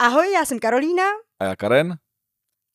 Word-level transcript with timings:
Ahoj, 0.00 0.32
já 0.32 0.44
jsem 0.44 0.58
Karolína 0.58 1.02
A 1.40 1.44
já 1.44 1.56
Karen 1.56 1.94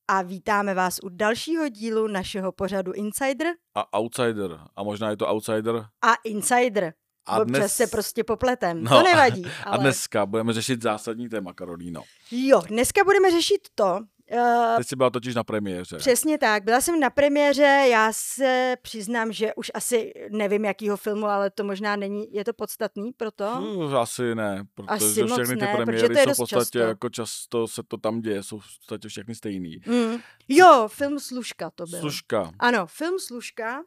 a 0.08 0.22
vítáme 0.22 0.74
vás 0.74 1.00
u 1.04 1.10
dalšího 1.10 1.70
dílu 1.70 2.08
našeho 2.08 2.52
pořadu 2.52 2.92
Insider 2.94 3.48
a 3.76 3.98
Outsider. 4.00 4.60
A 4.76 4.84
možná 4.84 5.10
je 5.10 5.18
to 5.18 5.28
Outsider. 5.28 5.76
a 6.04 6.14
Insider. 6.24 6.94
A 7.28 7.40
Občas 7.40 7.58
dnes, 7.58 7.76
se 7.76 7.88
prostě 7.88 8.24
popletem, 8.24 8.84
No, 8.84 8.90
to 8.98 9.04
nevadí. 9.04 9.46
a 9.66 9.70
Ale... 9.70 9.78
dneska 9.80 10.26
budeme 10.26 10.54
řešit 10.54 10.82
zásadní 10.82 11.30
téma, 11.30 11.54
Karolíno. 11.54 12.04
Jo, 12.32 12.62
dneska 12.68 13.04
budeme 13.04 13.32
řešit 13.32 13.68
to, 13.76 14.00
uh, 14.32 14.78
Teď 14.78 14.88
jsi 14.88 14.96
byla 14.96 15.10
totiž 15.10 15.36
na 15.36 15.44
premiéře. 15.44 15.98
Přesně 15.98 16.38
tak. 16.38 16.64
Byla 16.64 16.82
jsem 16.82 17.00
na 17.00 17.10
premiéře, 17.10 17.86
já 17.90 18.10
se 18.14 18.76
přiznám, 18.82 19.32
že 19.32 19.54
už 19.54 19.72
asi 19.74 20.14
nevím, 20.30 20.66
jakýho 20.66 20.98
filmu, 20.98 21.26
ale 21.26 21.50
to 21.50 21.64
možná 21.64 21.96
není, 21.96 22.34
je 22.34 22.44
to 22.46 22.54
podstatný 22.54 23.12
pro 23.14 23.32
to? 23.32 23.52
Uh, 23.76 23.96
asi 23.98 24.36
ne, 24.36 24.64
protože 24.76 24.88
Asi 25.06 25.24
všechny 25.24 25.56
ty 25.56 25.62
ne, 25.62 25.68
protože 25.68 25.84
premiéry 25.84 26.14
to 26.14 26.20
je 26.20 26.26
jsou 26.26 26.34
v 26.34 26.38
podstatě 26.38 26.80
často. 26.80 26.80
jako 26.80 27.10
často 27.10 27.68
se 27.68 27.82
to 27.88 27.98
tam 27.98 28.22
děje, 28.22 28.44
jsou 28.44 28.60
v 28.60 28.64
podstatě 28.78 29.08
všechny 29.08 29.36
stejný. 29.36 29.82
Mm. 29.86 30.18
Jo, 30.48 30.88
film 30.92 31.20
Služka 31.20 31.70
to 31.76 31.86
byl. 31.86 32.00
Služka. 32.00 32.52
Ano, 32.60 32.88
film 32.88 33.20
Služka. 33.20 33.84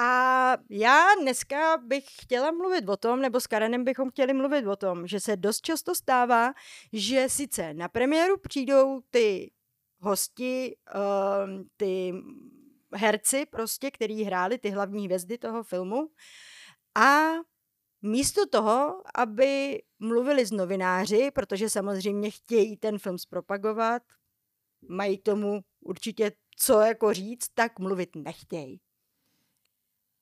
A 0.00 0.52
já 0.70 1.06
dneska 1.22 1.76
bych 1.76 2.04
chtěla 2.22 2.50
mluvit 2.50 2.88
o 2.88 2.96
tom, 2.96 3.20
nebo 3.20 3.40
s 3.40 3.46
Karenem 3.46 3.84
bychom 3.84 4.10
chtěli 4.10 4.32
mluvit 4.32 4.66
o 4.66 4.76
tom, 4.76 5.06
že 5.06 5.20
se 5.20 5.36
dost 5.36 5.60
často 5.60 5.94
stává, 5.94 6.52
že 6.92 7.24
sice 7.28 7.74
na 7.74 7.88
premiéru 7.88 8.36
přijdou 8.36 9.00
ty 9.10 9.50
hosti, 10.00 10.76
um, 11.44 11.68
ty 11.76 12.12
herci 12.94 13.46
prostě, 13.46 13.90
který 13.90 14.22
hráli 14.22 14.58
ty 14.58 14.70
hlavní 14.70 15.04
hvězdy 15.06 15.38
toho 15.38 15.62
filmu 15.62 16.08
a 16.96 17.20
místo 18.02 18.46
toho, 18.46 19.02
aby 19.14 19.82
mluvili 19.98 20.46
s 20.46 20.50
novináři, 20.50 21.30
protože 21.30 21.70
samozřejmě 21.70 22.30
chtějí 22.30 22.76
ten 22.76 22.98
film 22.98 23.18
zpropagovat, 23.18 24.02
mají 24.88 25.18
tomu 25.18 25.60
určitě 25.80 26.32
co 26.56 26.80
jako 26.80 27.12
říct, 27.14 27.48
tak 27.54 27.78
mluvit 27.78 28.16
nechtějí. 28.16 28.80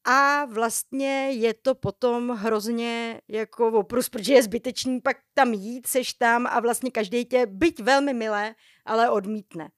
A 0.08 0.44
vlastně 0.44 1.30
je 1.30 1.54
to 1.54 1.74
potom 1.74 2.28
hrozně 2.30 3.20
jako 3.28 3.68
oprus, 3.68 4.08
protože 4.08 4.34
je 4.34 4.42
zbytečný 4.42 5.00
pak 5.00 5.16
tam 5.34 5.52
jít, 5.52 5.86
seš 5.86 6.12
tam 6.12 6.46
a 6.46 6.60
vlastně 6.60 6.90
každý 6.90 7.24
tě, 7.24 7.46
byť 7.46 7.80
velmi 7.80 8.14
milé, 8.14 8.54
ale 8.84 9.10
odmítne. 9.10 9.68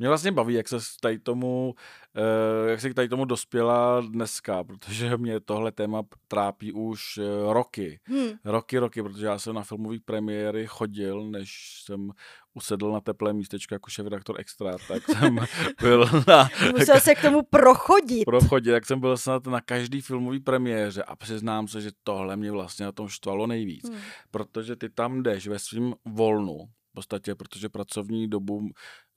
Mě 0.00 0.08
vlastně 0.08 0.32
baví, 0.32 0.54
jak 0.54 0.68
se 0.68 0.76
tady 1.00 1.18
tomu, 1.18 1.74
eh, 2.16 2.70
jak 2.70 2.80
se 2.80 2.90
k 2.90 2.94
tady 2.94 3.08
tomu 3.08 3.24
dospěla 3.24 4.00
dneska, 4.00 4.64
protože 4.64 5.16
mě 5.16 5.40
tohle 5.40 5.72
téma 5.72 6.02
trápí 6.28 6.72
už 6.72 7.18
eh, 7.18 7.52
roky. 7.52 8.00
Hm. 8.08 8.30
Roky, 8.44 8.78
roky, 8.78 9.02
protože 9.02 9.26
já 9.26 9.38
jsem 9.38 9.54
na 9.54 9.62
filmové 9.62 9.96
premiéry 10.04 10.66
chodil, 10.66 11.30
než 11.30 11.82
jsem 11.84 12.12
usedl 12.54 12.92
na 12.92 13.00
teplé 13.00 13.32
místečko 13.32 13.74
jako 13.74 13.90
šéf-redaktor 13.90 14.40
Extra, 14.40 14.76
tak 14.88 15.02
jsem 15.02 15.38
byl 15.80 16.04
na 16.28 16.48
Musel 16.78 17.00
se 17.00 17.14
k 17.14 17.22
tomu 17.22 17.42
prochodit. 17.42 18.24
prochodě, 18.24 18.70
jak 18.70 18.86
jsem 18.86 19.00
byl 19.00 19.16
snad 19.16 19.46
na 19.46 19.60
každý 19.60 20.00
filmový 20.00 20.40
premiéře 20.40 21.02
a 21.02 21.16
přiznám 21.16 21.68
se, 21.68 21.80
že 21.80 21.90
tohle 22.04 22.36
mě 22.36 22.52
vlastně 22.52 22.86
na 22.86 22.92
tom 22.92 23.08
štvalo 23.08 23.46
nejvíc, 23.46 23.90
Hm. 23.90 23.96
protože 24.30 24.76
ty 24.76 24.88
tam 24.90 25.22
jdeš 25.22 25.46
ve 25.48 25.58
svým 25.58 25.94
volnu, 26.04 26.58
v 26.90 26.92
podstatě, 26.94 27.34
protože 27.34 27.68
pracovní 27.68 28.28
dobu, 28.28 28.60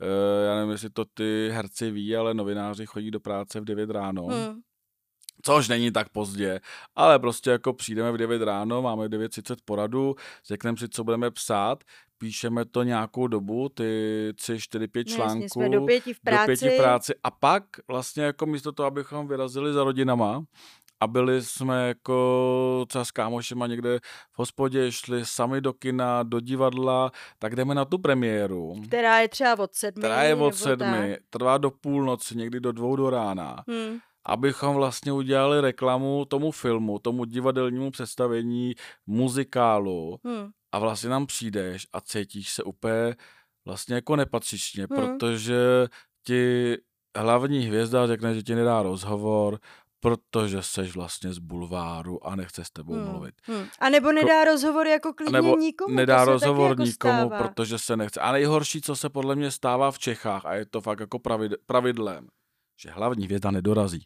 eh, 0.02 0.45
já 0.45 0.56
nevím, 0.56 0.72
jestli 0.72 0.89
to 0.89 1.06
ty 1.14 1.50
herci 1.52 1.92
ví, 1.92 2.16
ale 2.16 2.34
novináři 2.34 2.86
chodí 2.86 3.11
do 3.11 3.20
práce 3.20 3.59
v 3.59 3.64
9 3.66 3.89
ráno, 3.89 4.28
Hm. 4.28 4.61
Což 5.42 5.67
není 5.67 5.92
tak 5.92 6.09
pozdě, 6.09 6.59
ale 6.95 7.20
prostě 7.20 7.50
jako 7.50 7.73
přijdeme 7.73 8.12
v 8.12 8.17
9 8.17 8.42
ráno, 8.42 8.81
máme 8.81 9.08
v 9.08 9.12
9.30 9.12 9.56
poradu, 9.66 10.16
řekneme 10.48 10.78
si, 10.78 10.89
co 10.89 11.03
budeme 11.03 11.31
psát, 11.31 11.84
píšeme 12.17 12.66
to 12.66 12.84
nějakou 12.84 13.28
dobu, 13.28 13.70
ty 13.70 14.31
3, 14.36 14.59
4, 14.59 14.88
5 14.88 15.08
No 15.10 15.16
článků, 15.16 15.33
jasně, 15.36 15.49
jsme 15.49 15.70
do 15.70 15.82
pěti 15.86 16.14
v 16.14 16.20
práci. 16.20 16.42
do 16.42 16.45
pěti 16.45 16.70
v 16.70 16.77
práci 16.82 17.14
a 17.23 17.32
pak 17.32 17.64
vlastně 17.88 18.23
jako 18.23 18.45
místo 18.45 18.71
toho, 18.71 18.88
abychom 18.88 19.27
vyrazili 19.27 19.73
za 19.73 19.83
rodinama 19.83 20.44
a 20.99 21.08
byli 21.08 21.42
jsme 21.42 21.88
jako 21.88 22.86
třeba 22.89 23.05
s 23.05 23.11
kámošema 23.11 23.67
někde 23.67 24.00
v 24.33 24.39
hospodě, 24.39 24.92
šli 24.92 25.26
sami 25.26 25.61
do 25.61 25.73
kina, 25.73 26.23
do 26.23 26.39
divadla, 26.39 27.11
tak 27.39 27.55
jdeme 27.55 27.76
na 27.76 27.86
tu 27.86 27.98
premiéru, 27.98 28.76
Která 28.88 29.20
je 29.20 29.27
třeba 29.30 29.60
od 29.64 29.73
sedmi. 29.73 30.00
která 30.02 30.23
je 30.23 30.36
od 30.36 30.55
sedmi, 30.55 31.11
tak. 31.14 31.20
trvá 31.30 31.58
do 31.58 31.71
půlnoci, 31.71 32.38
někdy 32.38 32.60
do 32.60 32.71
dvou 32.71 32.95
do 32.95 33.10
rána 33.10 33.64
Hm. 33.71 33.98
Abychom 34.26 34.76
vlastně 34.76 35.11
udělali 35.14 35.61
reklamu 35.61 36.26
tomu 36.26 36.52
filmu, 36.52 37.00
tomu 37.00 37.26
divadelnímu 37.26 37.92
představení, 37.92 38.73
muzikálu 39.08 40.20
Hm. 40.28 40.50
a 40.72 40.80
vlastně 40.80 41.10
tam 41.10 41.26
přijdeš 41.26 41.88
a 41.94 42.02
cítíš 42.02 42.50
se 42.54 42.64
úplně 42.64 43.16
vlastně 43.66 43.95
jako 43.95 44.16
nepatřičně, 44.16 44.88
Hmm. 44.92 45.00
protože 45.17 45.88
ti 46.26 46.78
hlavní 47.17 47.60
hvězda 47.60 48.08
řekne, 48.08 48.33
že 48.36 48.44
ti 48.44 48.56
nedá 48.56 48.83
rozhovor, 48.83 49.60
protože 50.00 50.64
seš 50.64 50.95
vlastně 50.95 51.33
z 51.33 51.38
bulváru 51.38 52.28
a 52.28 52.36
nechce 52.36 52.66
s 52.66 52.70
tebou 52.70 52.94
Hm. 52.95 53.10
mluvit. 53.12 53.36
Hm. 53.48 53.66
A 53.80 53.89
nebo 53.89 54.12
nedá 54.12 54.44
rozhovor 54.45 54.88
jako 54.88 55.14
klidně 55.14 55.32
Nebo 55.42 55.58
nikomu. 55.58 55.95
nedá 55.95 56.26
rozhovor 56.26 56.70
jako 56.70 56.83
nikomu, 56.83 57.28
stává. 57.28 57.38
protože 57.44 57.78
se 57.80 57.98
nechce. 57.98 58.20
A 58.20 58.32
nejhorší, 58.32 58.82
co 58.82 58.95
se 58.95 59.10
podle 59.10 59.36
mě 59.36 59.52
stává 59.52 59.92
v 59.92 60.00
Čechách, 60.00 60.45
a 60.45 60.54
je 60.56 60.66
to 60.66 60.82
fakt 60.82 61.00
jako 61.00 61.17
pravid- 61.20 61.56
pravidlem, 61.66 62.28
že 62.82 62.89
hlavní 62.92 63.26
hvězda 63.26 63.52
nedorazí. 63.52 64.04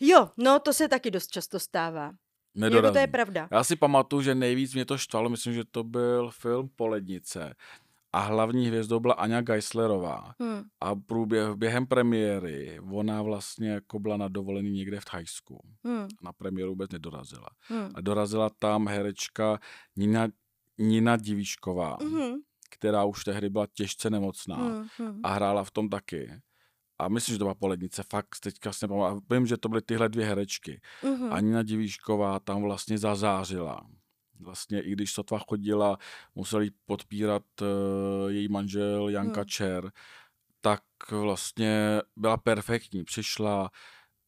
Jo, 0.00 0.30
no 0.36 0.58
to 0.58 0.72
se 0.72 0.88
taky 0.88 1.10
dost 1.10 1.30
často 1.30 1.60
stává. 1.60 2.12
Nedorazí. 2.54 2.84
Jako 2.86 2.92
to 2.92 2.98
je 2.98 3.06
pravda. 3.06 3.48
Já 3.50 3.64
si 3.64 3.76
pamatuju, 3.76 4.22
že 4.22 4.34
nejvíc 4.34 4.74
mě 4.74 4.84
to 4.84 4.98
štvalo, 4.98 5.28
myslím, 5.28 5.54
že 5.54 5.64
to 5.70 5.84
byl 5.84 6.30
film 6.30 6.70
Polednice. 6.76 7.54
A 8.12 8.20
hlavní 8.20 8.66
hvězdou 8.66 9.00
byla 9.00 9.14
Aňa 9.14 9.40
Geislerová. 9.40 10.34
Hm. 10.42 10.62
A 10.80 10.94
průběh, 10.94 11.48
během 11.54 11.86
premiéry 11.86 12.80
ona 12.92 13.22
vlastně 13.22 13.70
jako 13.70 13.98
byla 13.98 14.16
na 14.16 14.28
dovolený 14.28 14.70
někde 14.70 15.00
v 15.00 15.04
Thajsku. 15.04 15.60
Hm. 15.86 16.08
Na 16.22 16.32
premiéru 16.32 16.70
vůbec 16.70 16.90
nedorazila. 16.90 17.48
Hm. 17.72 17.90
A 17.94 18.00
dorazila 18.00 18.50
tam 18.58 18.88
herečka 18.88 19.58
Nina, 19.96 20.28
Nina 20.78 21.16
Divíšková, 21.16 21.96
Mhm. 22.02 22.34
která 22.70 23.04
už 23.04 23.24
tehdy 23.24 23.48
byla 23.50 23.66
těžce 23.74 24.10
nemocná 24.10 24.56
Hm. 24.56 24.86
Hm. 25.02 25.20
a 25.22 25.32
hrála 25.32 25.64
v 25.64 25.70
tom 25.70 25.88
taky. 25.88 26.30
A 26.98 27.08
myslím, 27.08 27.34
že 27.34 27.38
to 27.38 27.44
byla 27.44 27.54
Polednice, 27.54 28.02
fakt 28.10 28.40
teďka 28.42 28.72
si 28.72 28.84
nepamatuju. 28.84 29.22
Vím, 29.30 29.46
že 29.46 29.56
to 29.56 29.68
byly 29.68 29.82
tyhle 29.82 30.08
dvě 30.08 30.26
herečky. 30.26 30.80
Mhm. 31.04 31.32
A 31.32 31.40
Nina 31.40 31.62
Divíšková 31.62 32.38
tam 32.40 32.62
vlastně 32.62 32.98
zazářila. 32.98 33.80
Vlastně 34.40 34.80
i 34.82 34.92
když 34.92 35.12
sotva 35.12 35.38
chodila, 35.48 35.98
musel 36.34 36.60
jí 36.60 36.70
podpírat 36.86 37.42
uh, 37.60 37.66
její 38.30 38.48
manžel 38.48 39.08
Janka 39.08 39.40
Hmm. 39.40 39.48
Čer, 39.48 39.92
tak 40.60 40.82
vlastně 41.10 42.00
byla 42.16 42.36
perfektní. 42.36 43.04
Přišla, 43.04 43.70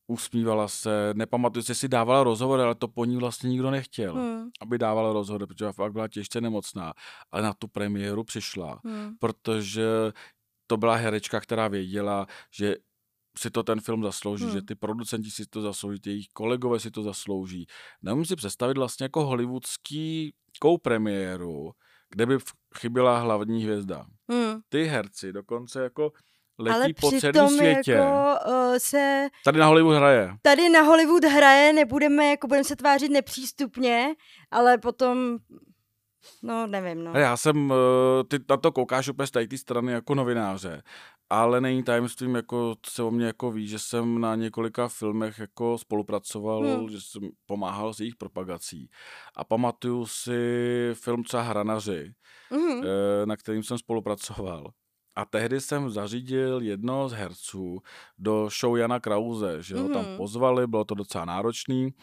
usmívala 0.07 0.69
se, 0.69 1.11
nepamatuju 1.15 1.63
si, 1.63 1.71
jestli 1.71 1.89
dávala 1.89 2.25
rozhovor, 2.25 2.61
ale 2.61 2.75
to 2.75 2.89
po 2.89 3.05
ní 3.05 3.17
vlastně 3.17 3.51
nikdo 3.51 3.71
nechtěl, 3.71 4.15
Hm. 4.15 4.51
aby 4.61 4.79
dávala 4.79 5.13
rozhovor, 5.13 5.47
protože 5.47 5.73
fakt 5.73 5.93
byla 5.93 6.09
těžce 6.09 6.41
nemocná. 6.41 6.93
Ale 7.33 7.43
na 7.43 7.53
tu 7.55 7.69
premiéru 7.69 8.25
přišla, 8.25 8.81
Hm. 8.87 9.15
protože 9.19 9.87
to 10.71 10.77
byla 10.77 10.95
herečka, 10.97 11.41
která 11.41 11.69
věděla, 11.69 12.27
že 12.55 12.75
si 13.39 13.51
to 13.51 13.63
ten 13.63 13.81
film 13.81 14.03
zaslouží, 14.03 14.45
Hmm. 14.45 14.53
že 14.53 14.63
ty 14.63 14.75
producenti 14.75 15.31
si 15.31 15.47
to 15.47 15.63
zaslouží, 15.63 16.01
ty 16.01 16.11
jejich 16.11 16.27
kolegové 16.33 16.81
si 16.81 16.91
to 16.91 17.03
zaslouží. 17.03 17.67
Nemůžu 18.03 18.25
si 18.29 18.37
představit 18.37 18.79
vlastně 18.79 19.05
jako 19.05 19.25
hollywoodský 19.27 20.35
premiéru, 20.83 21.71
kde 22.11 22.27
by 22.27 22.39
chyběla 22.79 23.19
hlavní 23.19 23.65
hvězda. 23.65 24.07
Hm. 24.33 24.61
Ty 24.69 24.85
herci 24.85 25.33
dokonce 25.33 25.83
jako 25.83 26.13
Ale 26.59 26.79
letí 26.79 26.95
po 26.95 27.11
celém 27.11 27.49
světě. 27.49 27.93
jako 27.93 28.35
uh, 28.49 28.75
se 28.79 29.29
Tady 29.45 29.59
na 29.59 29.67
Hollywood 29.67 29.97
hraje. 29.97 30.35
tady 30.43 30.69
na 30.69 30.83
Hollywood 30.83 31.25
hraje, 31.25 31.73
nebudeme, 31.73 32.27
jako 32.31 32.47
budeme 32.47 32.65
se 32.65 32.77
tvářit 32.77 33.09
nepřístupně, 33.09 34.15
ale 34.51 34.79
potom, 34.79 35.39
no 36.43 36.67
nevím, 36.67 37.05
no. 37.05 37.13
Já 37.15 37.37
jsem, 37.37 37.73
eh, 37.73 38.25
ty 38.25 38.39
na 38.51 38.57
to 38.57 38.73
koukáš 38.73 39.09
úplně 39.09 39.27
z 39.27 39.31
té 39.31 39.59
strany 39.59 39.93
jako 39.93 40.15
novináře, 40.15 40.83
ale 41.31 41.61
není 41.61 41.83
tajemstvím, 41.83 42.35
jako 42.35 42.77
se 42.87 43.03
o 43.03 43.11
mě 43.11 43.27
jako 43.27 43.51
ví, 43.53 43.69
že 43.69 43.79
jsem 43.79 44.21
na 44.21 44.35
několika 44.35 44.89
filmech 44.89 45.39
jako 45.39 45.79
spolupracoval, 45.79 46.61
Hmm. 46.63 46.89
že 46.89 47.01
jsem 47.01 47.23
pomáhal 47.47 47.95
s 47.95 48.01
jejich 48.01 48.17
propagací. 48.17 48.91
A 49.37 49.45
pamatuju 49.45 50.07
si 50.07 50.41
film 50.95 51.23
třeba 51.25 51.43
Hranaři, 51.43 52.13
eh, 52.53 53.27
na 53.27 53.37
kterým 53.37 53.63
jsem 53.63 53.79
spolupracoval. 53.79 54.71
A 55.17 55.25
tehdy 55.25 55.61
jsem 55.61 55.91
zařídil 55.91 56.61
jednoho 56.63 57.09
z 57.09 57.13
herců 57.13 57.79
do 58.19 58.49
show 58.61 58.77
Jana 58.77 59.01
Krause, 59.01 59.63
že 59.63 59.77
ho 59.77 59.89
tam 59.89 60.05
Mhm. 60.05 60.17
pozvali, 60.17 60.67
bylo 60.67 60.85
to 60.85 60.95
docela 60.95 61.25
náročný. 61.25 61.95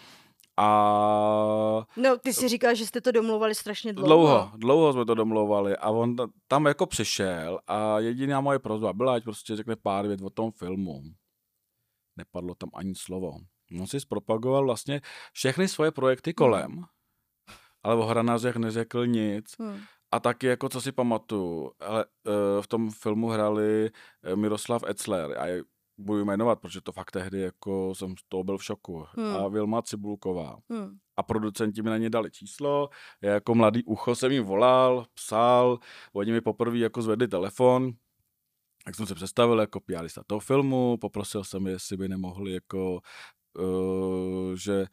A 0.57 1.85
No, 1.97 2.17
ty 2.17 2.33
jsi 2.33 2.47
říkal, 2.47 2.75
že 2.75 2.85
jste 2.85 3.01
to 3.01 3.11
domluvali 3.11 3.55
strašně 3.55 3.93
dlouho. 3.93 4.07
Dlouho, 4.07 4.51
dlouho 4.57 4.93
jsme 4.93 5.05
to 5.05 5.15
domlouvali 5.15 5.77
a 5.77 5.89
on 5.89 6.15
ta- 6.15 6.27
tam 6.47 6.65
jako 6.65 6.85
přišel 6.85 7.59
a 7.67 7.99
jediná 7.99 8.41
moje 8.41 8.59
prozba 8.59 8.93
byla, 8.93 9.13
ať 9.15 9.23
prostě 9.23 9.55
řekne 9.55 9.75
pár 9.75 10.07
vět 10.07 10.21
o 10.21 10.29
tom 10.29 10.51
filmu. 10.51 11.01
Nepadlo 12.17 12.55
tam 12.55 12.69
ani 12.73 12.95
slovo. 12.95 13.31
On 13.79 13.87
si 13.87 13.99
zpropagoval 13.99 14.65
vlastně 14.65 15.01
všechny 15.33 15.67
svoje 15.67 15.91
projekty 15.91 16.33
kolem, 16.33 16.83
ale 17.83 17.95
o 17.95 18.05
hranařech 18.05 18.55
neřekl 18.55 19.07
nic 19.07 19.55
Hmm. 19.59 19.79
A 20.11 20.19
taky 20.19 20.47
jako, 20.47 20.69
co 20.69 20.81
si 20.81 20.91
pamatuju, 20.91 21.71
ale 21.79 22.05
uh, 22.05 22.61
v 22.61 22.67
tom 22.67 22.91
filmu 22.91 23.27
hrali 23.27 23.89
eh, 24.23 24.35
Miroslav 24.35 24.83
Etzler 24.89 25.37
a 25.37 25.63
budu 25.97 26.25
jmenovat, 26.25 26.59
protože 26.59 26.81
to 26.81 26.91
fakt 26.91 27.11
tehdy 27.11 27.41
jako 27.41 27.95
jsem 27.95 28.17
z 28.17 28.23
toho 28.29 28.43
byl 28.43 28.57
v 28.57 28.63
šoku. 28.63 29.05
Hmm. 29.11 29.35
A 29.35 29.47
Vilma 29.47 29.81
Cibulková. 29.81 30.57
Hmm. 30.69 30.97
A 31.17 31.23
producenti 31.23 31.81
mi 31.81 31.89
na 31.89 31.97
ně 31.97 32.09
dali 32.09 32.31
číslo, 32.31 32.89
já 33.21 33.33
jako 33.33 33.55
mladý 33.55 33.83
ucho 33.83 34.15
jsem 34.15 34.31
jim 34.31 34.43
volal, 34.43 35.05
psal, 35.13 35.79
oni 36.13 36.31
mi 36.31 36.41
poprvé 36.41 36.77
jako 36.77 37.01
zvedli 37.01 37.27
telefon, 37.27 37.91
tak 38.85 38.95
jsem 38.95 39.05
se 39.05 39.15
představil 39.15 39.59
jako 39.59 39.79
piarista 39.79 40.23
toho 40.27 40.39
filmu, 40.39 40.97
poprosil 40.97 41.43
jsem, 41.43 41.67
jestli 41.67 41.97
by 41.97 42.07
nemohli 42.07 42.53
jako, 42.53 42.99
uh, 43.59 44.55
že 44.55 44.85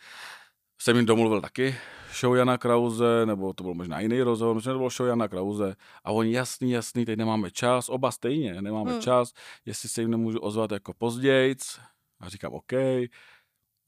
jsem 0.81 0.97
jim 0.97 1.07
domluvil 1.07 1.41
taky 1.41 1.77
show 2.15 2.35
Jana 2.35 2.59
Krause, 2.59 3.27
nebo 3.27 3.53
to 3.53 3.65
byl 3.65 3.75
možná 3.75 4.01
jiný 4.01 4.23
rozhovor, 4.23 4.55
možná 4.55 4.73
to 4.73 4.79
byl 4.79 4.91
show 4.91 5.09
Jana 5.09 5.29
Krause. 5.29 5.77
A 6.05 6.13
oni 6.13 6.33
jasný, 6.33 6.71
jasný, 6.71 7.05
teď 7.05 7.19
nemáme 7.19 7.51
čas, 7.51 7.89
oba 7.89 8.11
stejně, 8.11 8.63
nemáme 8.63 8.93
hmm. 8.93 9.01
čas, 9.01 9.33
jestli 9.67 9.89
se 9.89 10.01
jim 10.01 10.11
nemůžu 10.11 10.39
ozvat 10.39 10.73
jako 10.73 10.95
pozdějc. 10.95 11.81
A 12.21 12.29
říkám, 12.29 12.53
OK, 12.53 12.73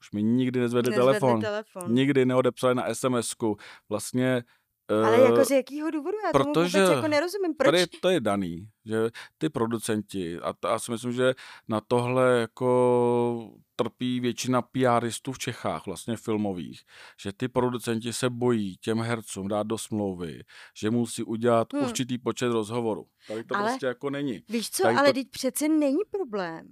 už 0.00 0.12
mi 0.12 0.22
nikdy 0.22 0.60
nezvedli 0.60 0.94
telefon. 0.94 1.40
telefon. 1.40 1.94
Nikdy 1.94 2.26
neodepsali 2.26 2.74
na 2.74 2.94
SMS-ku. 2.94 3.56
Vlastně 3.88 4.42
ale 4.88 5.20
jako 5.20 5.44
z 5.44 5.50
jakého 5.50 5.90
důvodu? 5.90 6.16
Já 6.24 6.32
protože 6.32 6.72
tomu 6.72 6.84
vůbec 6.84 6.96
jako 6.96 7.08
nerozumím. 7.08 7.54
Proč? 7.54 7.66
Tady 7.66 7.86
to 7.86 8.08
je 8.08 8.20
daný, 8.20 8.68
že 8.84 8.96
ty 9.38 9.48
producenti, 9.48 10.38
a 10.38 10.54
já 10.64 10.78
si 10.78 10.90
myslím, 10.90 11.12
že 11.12 11.34
na 11.68 11.80
tohle 11.80 12.40
jako 12.40 13.50
trpí 13.76 14.20
většina 14.20 14.62
PRistů 14.62 15.32
v 15.32 15.38
Čechách, 15.38 15.86
vlastně 15.86 16.16
filmových, 16.16 16.82
že 17.20 17.32
ty 17.32 17.48
producenti 17.48 18.12
se 18.12 18.30
bojí 18.30 18.76
těm 18.76 19.00
hercům 19.00 19.48
dát 19.48 19.66
do 19.66 19.78
smlouvy, 19.78 20.42
že 20.76 20.90
musí 20.90 21.22
udělat 21.22 21.72
hmm. 21.72 21.84
určitý 21.84 22.18
počet 22.18 22.48
rozhovorů. 22.48 23.06
Tady 23.28 23.44
to 23.44 23.56
ale, 23.56 23.70
prostě 23.70 23.86
jako 23.86 24.10
není. 24.10 24.42
Víš 24.48 24.70
co, 24.70 24.82
Tady 24.82 24.96
ale 24.96 25.08
to... 25.08 25.14
teď 25.14 25.30
přece 25.30 25.68
není 25.68 25.98
problém 26.10 26.68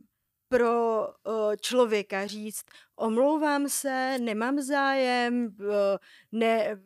pro 0.56 1.06
uh, 1.06 1.34
člověka 1.60 2.26
říct, 2.26 2.64
omlouvám 2.96 3.68
se, 3.68 4.18
nemám 4.20 4.60
zájem, 4.60 5.56
uh, 5.60 5.66
ne, 6.32 6.80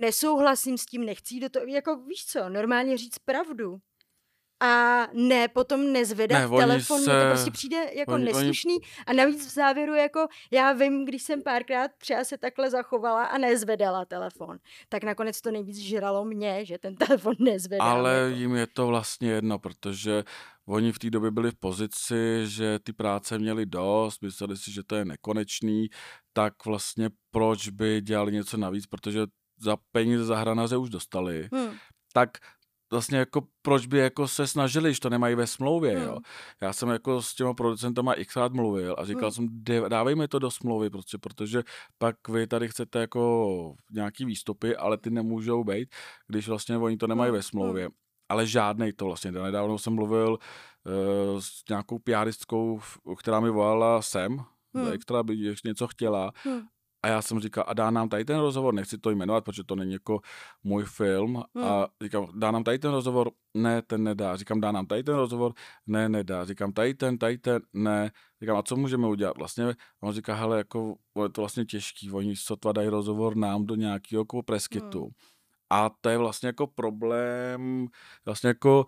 nesouhlasím 0.00 0.78
s 0.78 0.86
tím, 0.86 1.04
nechci 1.04 1.40
do 1.40 1.48
toho, 1.48 1.66
jako 1.66 1.96
víš 1.96 2.26
co, 2.26 2.48
normálně 2.48 2.98
říct 2.98 3.18
pravdu 3.18 3.78
a 4.62 5.06
ne 5.12 5.48
potom 5.48 5.92
nezvedat 5.92 6.50
ne, 6.50 6.58
telefon, 6.58 7.00
se... 7.00 7.10
to 7.10 7.26
prostě 7.30 7.50
přijde 7.50 7.90
jako 7.92 8.14
oni, 8.14 8.24
neslušný 8.24 8.72
oni... 8.74 8.86
a 9.06 9.12
navíc 9.12 9.46
v 9.46 9.50
závěru 9.50 9.94
jako 9.94 10.26
já 10.50 10.72
vím, 10.72 11.04
když 11.04 11.22
jsem 11.22 11.42
párkrát 11.42 11.90
třeba 11.98 12.24
se 12.24 12.38
takhle 12.38 12.70
zachovala 12.70 13.24
a 13.24 13.38
nezvedala 13.38 14.04
telefon, 14.04 14.58
tak 14.88 15.04
nakonec 15.04 15.40
to 15.40 15.50
nejvíc 15.50 15.78
žralo 15.78 16.24
mě, 16.24 16.64
že 16.64 16.78
ten 16.78 16.94
telefon 17.06 17.34
nezvedal. 17.38 17.88
Ale 17.88 18.14
jako. 18.14 18.36
jim 18.36 18.54
je 18.54 18.66
to 18.66 18.86
vlastně 18.86 19.30
jedno, 19.30 19.58
protože 19.58 20.24
oni 20.68 20.92
v 20.92 20.98
té 20.98 21.10
době 21.10 21.30
byli 21.30 21.50
v 21.50 21.58
pozici, 21.58 22.42
že 22.44 22.78
ty 22.78 22.92
práce 22.92 23.38
měli 23.38 23.66
dost, 23.66 24.22
mysleli 24.22 24.56
si, 24.56 24.72
že 24.72 24.82
to 24.82 24.96
je 24.96 25.04
nekonečný, 25.04 25.88
tak 26.32 26.66
vlastně 26.66 27.10
proč 27.30 27.68
by 27.68 28.00
dělali 28.00 28.32
něco 28.32 28.56
navíc, 28.56 28.86
protože 28.86 29.20
za 29.58 29.76
peníze 29.92 30.24
za 30.24 30.36
hranaře 30.36 30.76
už 30.76 30.90
dostali. 30.90 31.48
Hmm 31.52 31.74
tak 32.12 32.30
vlastně 32.90 33.18
jako 33.18 33.42
proč 33.62 33.86
by 33.86 33.98
jako 33.98 34.28
se 34.28 34.46
snažili, 34.46 34.94
že 34.94 35.00
to 35.00 35.10
nemají 35.10 35.34
ve 35.34 35.46
smlouvě, 35.46 35.98
hmm. 35.98 36.06
jo. 36.06 36.18
Já 36.60 36.72
jsem 36.72 36.88
jako 36.88 37.22
s 37.22 37.34
těma 37.34 37.54
producentama 37.54 38.14
xkrát 38.14 38.52
mluvil 38.52 38.96
a 38.98 39.04
říkal 39.04 39.30
hmm. 39.36 39.64
jsem, 39.66 39.88
dávejme 39.88 40.28
to 40.28 40.38
do 40.38 40.50
smlouvy, 40.50 40.90
prostě, 40.90 41.18
protože 41.18 41.62
pak 41.98 42.28
vy 42.28 42.46
tady 42.46 42.68
chcete 42.68 42.98
jako 42.98 43.74
nějaký 43.90 44.24
výstupy, 44.24 44.76
ale 44.76 44.98
ty 44.98 45.10
nemůžou 45.10 45.64
být, 45.64 45.88
když 46.28 46.48
vlastně 46.48 46.78
oni 46.78 46.96
to 46.96 47.06
nemají 47.06 47.28
hmm. 47.28 47.36
ve 47.36 47.42
smlouvě. 47.42 47.88
Ale 48.32 48.46
žádnej 48.46 48.92
to 48.92 49.04
vlastně. 49.04 49.32
Nedávno 49.32 49.78
jsem 49.78 49.92
mluvil 49.92 50.30
uh, 50.32 51.40
s 51.40 51.62
nějakou 51.68 51.98
piaristkou, 51.98 52.80
která 53.18 53.40
mi 53.40 53.50
volala 53.50 54.02
sem, 54.02 54.40
hmm. 54.74 54.92
extra 54.92 55.22
by 55.22 55.34
ještě 55.34 55.68
něco 55.68 55.86
chtěla 55.88 56.32
hmm. 56.44 56.62
A 57.04 57.08
já 57.08 57.22
jsem 57.22 57.40
říkal, 57.40 57.64
a 57.66 57.74
dá 57.74 57.90
nám 57.90 58.08
tady 58.08 58.24
ten 58.24 58.38
rozhovor, 58.38 58.74
nechci 58.74 58.98
to 58.98 59.10
jmenovat, 59.10 59.44
protože 59.44 59.64
to 59.64 59.76
není 59.76 59.92
jako 59.92 60.20
můj 60.64 60.84
film. 60.84 61.42
Hmm. 61.54 61.64
A 61.64 61.88
říkám, 62.02 62.28
dá 62.34 62.50
nám 62.50 62.64
tady 62.64 62.78
ten 62.78 62.90
rozhovor, 62.90 63.30
ne, 63.54 63.82
ten 63.82 64.02
nedá. 64.02 64.36
Říkám, 64.36 64.60
dá 64.60 64.72
nám 64.72 64.86
tady 64.86 65.02
ten 65.02 65.14
rozhovor, 65.14 65.52
ne, 65.86 66.08
nedá. 66.08 66.44
Říkám, 66.44 66.72
tady 66.72 66.94
ten, 66.94 67.18
tady 67.18 67.38
ten, 67.38 67.62
ne. 67.72 68.10
Říkám, 68.40 68.56
a 68.56 68.62
co 68.62 68.76
můžeme 68.76 69.06
udělat? 69.06 69.38
Vlastně 69.38 69.64
a 69.64 69.74
on 70.02 70.12
říká, 70.12 70.34
hele, 70.34 70.58
jako, 70.58 70.94
je 71.22 71.28
to 71.28 71.40
vlastně 71.40 71.64
těžký, 71.64 72.10
oni 72.10 72.36
sotva 72.36 72.72
dají 72.72 72.88
rozhovor 72.88 73.36
nám 73.36 73.66
do 73.66 73.74
nějakého 73.74 74.20
jako 74.20 74.42
preskytu. 74.42 75.00
Hmm. 75.00 75.12
A 75.72 75.90
to 76.00 76.08
je 76.08 76.18
vlastně 76.18 76.46
jako 76.46 76.66
problém, 76.66 77.86
vlastně 78.24 78.48
jako 78.48 78.86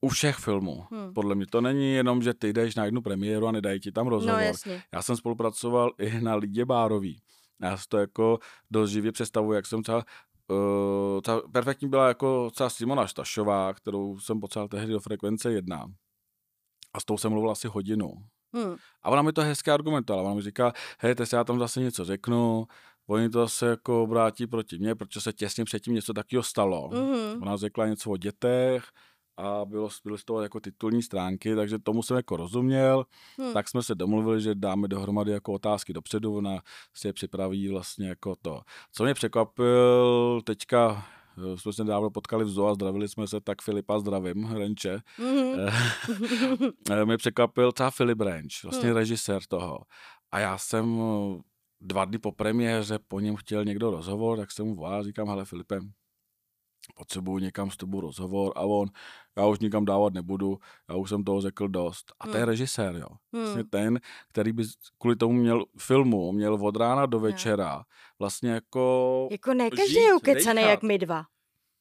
u 0.00 0.08
všech 0.08 0.36
filmů. 0.36 0.84
Hmm. 0.90 1.14
Podle 1.14 1.34
mě 1.34 1.46
to 1.46 1.60
není 1.60 1.94
jenom, 1.94 2.22
že 2.22 2.34
ty 2.34 2.52
jdeš 2.52 2.74
na 2.74 2.84
jednu 2.84 3.02
premiéru 3.02 3.46
a 3.46 3.52
nedají 3.52 3.80
ti 3.80 3.92
tam 3.92 4.06
no, 4.06 4.10
rozhovor. 4.10 4.40
No, 4.40 4.44
jasně. 4.46 4.82
Já 4.92 5.02
jsem 5.02 5.16
spolupracoval 5.16 5.90
i 5.98 6.20
na 6.20 6.34
Lidě 6.34 6.64
Bárový. 6.64 7.22
Já 7.62 7.76
si 7.76 7.84
to 7.88 7.98
jako 7.98 8.38
dost 8.70 8.90
živě 8.90 9.12
představuji, 9.12 9.52
jak 9.52 9.66
jsem 9.66 9.82
třeba 9.82 10.02
Uh, 10.50 11.20
ta 11.20 11.40
perfektní 11.52 11.88
byla 11.88 12.08
jako 12.08 12.50
třeba 12.50 12.70
Simona 12.70 13.06
Štašová, 13.06 13.74
kterou 13.74 14.18
jsem 14.18 14.40
potřeboval 14.40 14.68
tehdy 14.68 14.92
do 14.92 15.00
frekvence 15.00 15.52
jedna. 15.52 15.86
A 16.94 17.00
s 17.00 17.04
tou 17.04 17.18
jsem 17.18 17.32
mluvil 17.32 17.50
asi 17.50 17.68
hodinu. 17.68 18.14
Hmm. 18.54 18.76
A 19.02 19.10
ona 19.10 19.22
mi 19.22 19.32
to 19.32 19.42
hezky 19.42 19.70
argumentovala. 19.70 20.24
Ona 20.24 20.34
mi 20.34 20.42
říká, 20.42 20.72
hej, 20.98 21.14
teď 21.14 21.32
já 21.32 21.44
tam 21.44 21.58
zase 21.58 21.80
něco 21.80 22.04
řeknu, 22.04 22.66
oni 23.12 23.28
to 23.28 23.38
zase 23.38 23.66
jako 23.66 24.02
obrátí 24.02 24.46
proti 24.46 24.78
mně, 24.78 24.94
protože 24.94 25.20
se 25.20 25.32
těsně 25.32 25.64
předtím 25.64 25.94
něco 25.94 26.12
takového 26.12 26.42
stalo. 26.42 26.88
Hmm. 26.88 27.42
Ona 27.42 27.56
řekla 27.56 27.86
něco 27.86 28.10
o 28.10 28.16
dětech, 28.16 28.84
a 29.36 29.64
bylo, 29.64 29.88
byly 30.04 30.18
z 30.18 30.24
toho 30.24 30.42
jako 30.42 30.60
titulní 30.60 31.02
stránky, 31.02 31.56
takže 31.56 31.78
tomu 31.78 32.02
jsem 32.02 32.16
jako 32.16 32.36
rozuměl. 32.36 33.04
Hmm. 33.38 33.52
Tak 33.52 33.68
jsme 33.68 33.82
se 33.82 33.94
domluvili, 33.94 34.40
že 34.40 34.54
dáme 34.54 34.88
dohromady 34.88 35.32
jako 35.32 35.52
otázky 35.52 35.92
dopředu, 35.92 36.36
ona 36.36 36.60
si 36.94 37.08
je 37.08 37.12
připraví 37.12 37.68
vlastně 37.68 38.08
jako 38.08 38.36
to. 38.42 38.60
Co 38.92 39.04
mě 39.04 39.14
překvapil 39.14 40.40
teďka, 40.44 41.06
eh, 41.54 41.58
jsme 41.58 41.72
se 41.72 41.84
dávno 41.84 42.10
potkali 42.10 42.44
v 42.44 42.48
zoo 42.48 42.68
a 42.68 42.74
zdravili 42.74 43.08
jsme 43.08 43.26
se, 43.26 43.40
tak 43.40 43.62
Filipa 43.62 43.98
zdravím, 43.98 44.52
Renče. 44.52 44.98
Mm-hmm. 45.18 47.04
mě 47.04 47.16
překvapil 47.16 47.72
třeba 47.72 47.90
Filip 47.90 48.20
Renč, 48.20 48.64
vlastně 48.64 48.88
hmm. 48.88 48.96
režisér 48.96 49.42
toho. 49.48 49.78
A 50.32 50.38
já 50.38 50.58
jsem 50.58 51.00
dva 51.82 52.04
dny 52.04 52.18
po 52.18 52.32
premiéře 52.32 52.98
po 53.08 53.20
něm 53.20 53.36
chtěl 53.36 53.64
někdo 53.64 53.90
rozhovor, 53.90 54.38
tak 54.38 54.50
jsem 54.52 54.66
mu 54.66 54.74
volal, 54.74 55.04
říkám, 55.04 55.28
hele 55.28 55.44
Filipe, 55.44 55.80
potřebuju 56.94 57.38
někam 57.38 57.70
s 57.70 57.76
tebou 57.76 58.00
rozhovor 58.00 58.52
a 58.56 58.60
on, 58.60 58.88
já 59.36 59.46
už 59.46 59.58
nikam 59.58 59.84
dávat 59.84 60.14
nebudu, 60.14 60.58
já 60.90 60.96
už 60.96 61.08
jsem 61.08 61.24
toho 61.24 61.40
řekl 61.40 61.68
dost. 61.68 62.12
A 62.20 62.24
hmm. 62.24 62.32
to 62.32 62.36
je 62.36 62.42
hmm. 62.42 62.48
režisér, 62.48 62.94
jo. 62.94 63.06
Hmm. 63.32 63.42
Vlastně 63.42 63.64
ten, 63.64 64.00
který 64.28 64.52
by 64.52 64.64
kvůli 64.98 65.16
tomu 65.16 65.32
měl 65.32 65.64
filmu, 65.78 66.32
měl 66.32 66.54
od 66.54 66.76
rána 66.76 67.06
do 67.06 67.20
večera, 67.20 67.82
vlastně 68.18 68.50
jako 68.50 69.28
Jako 69.30 69.54
ne 69.54 69.70
každý 69.70 69.94
je 69.94 70.14
ukecený 70.14 70.62
jak 70.62 70.82
my 70.82 70.98
dva. 70.98 71.24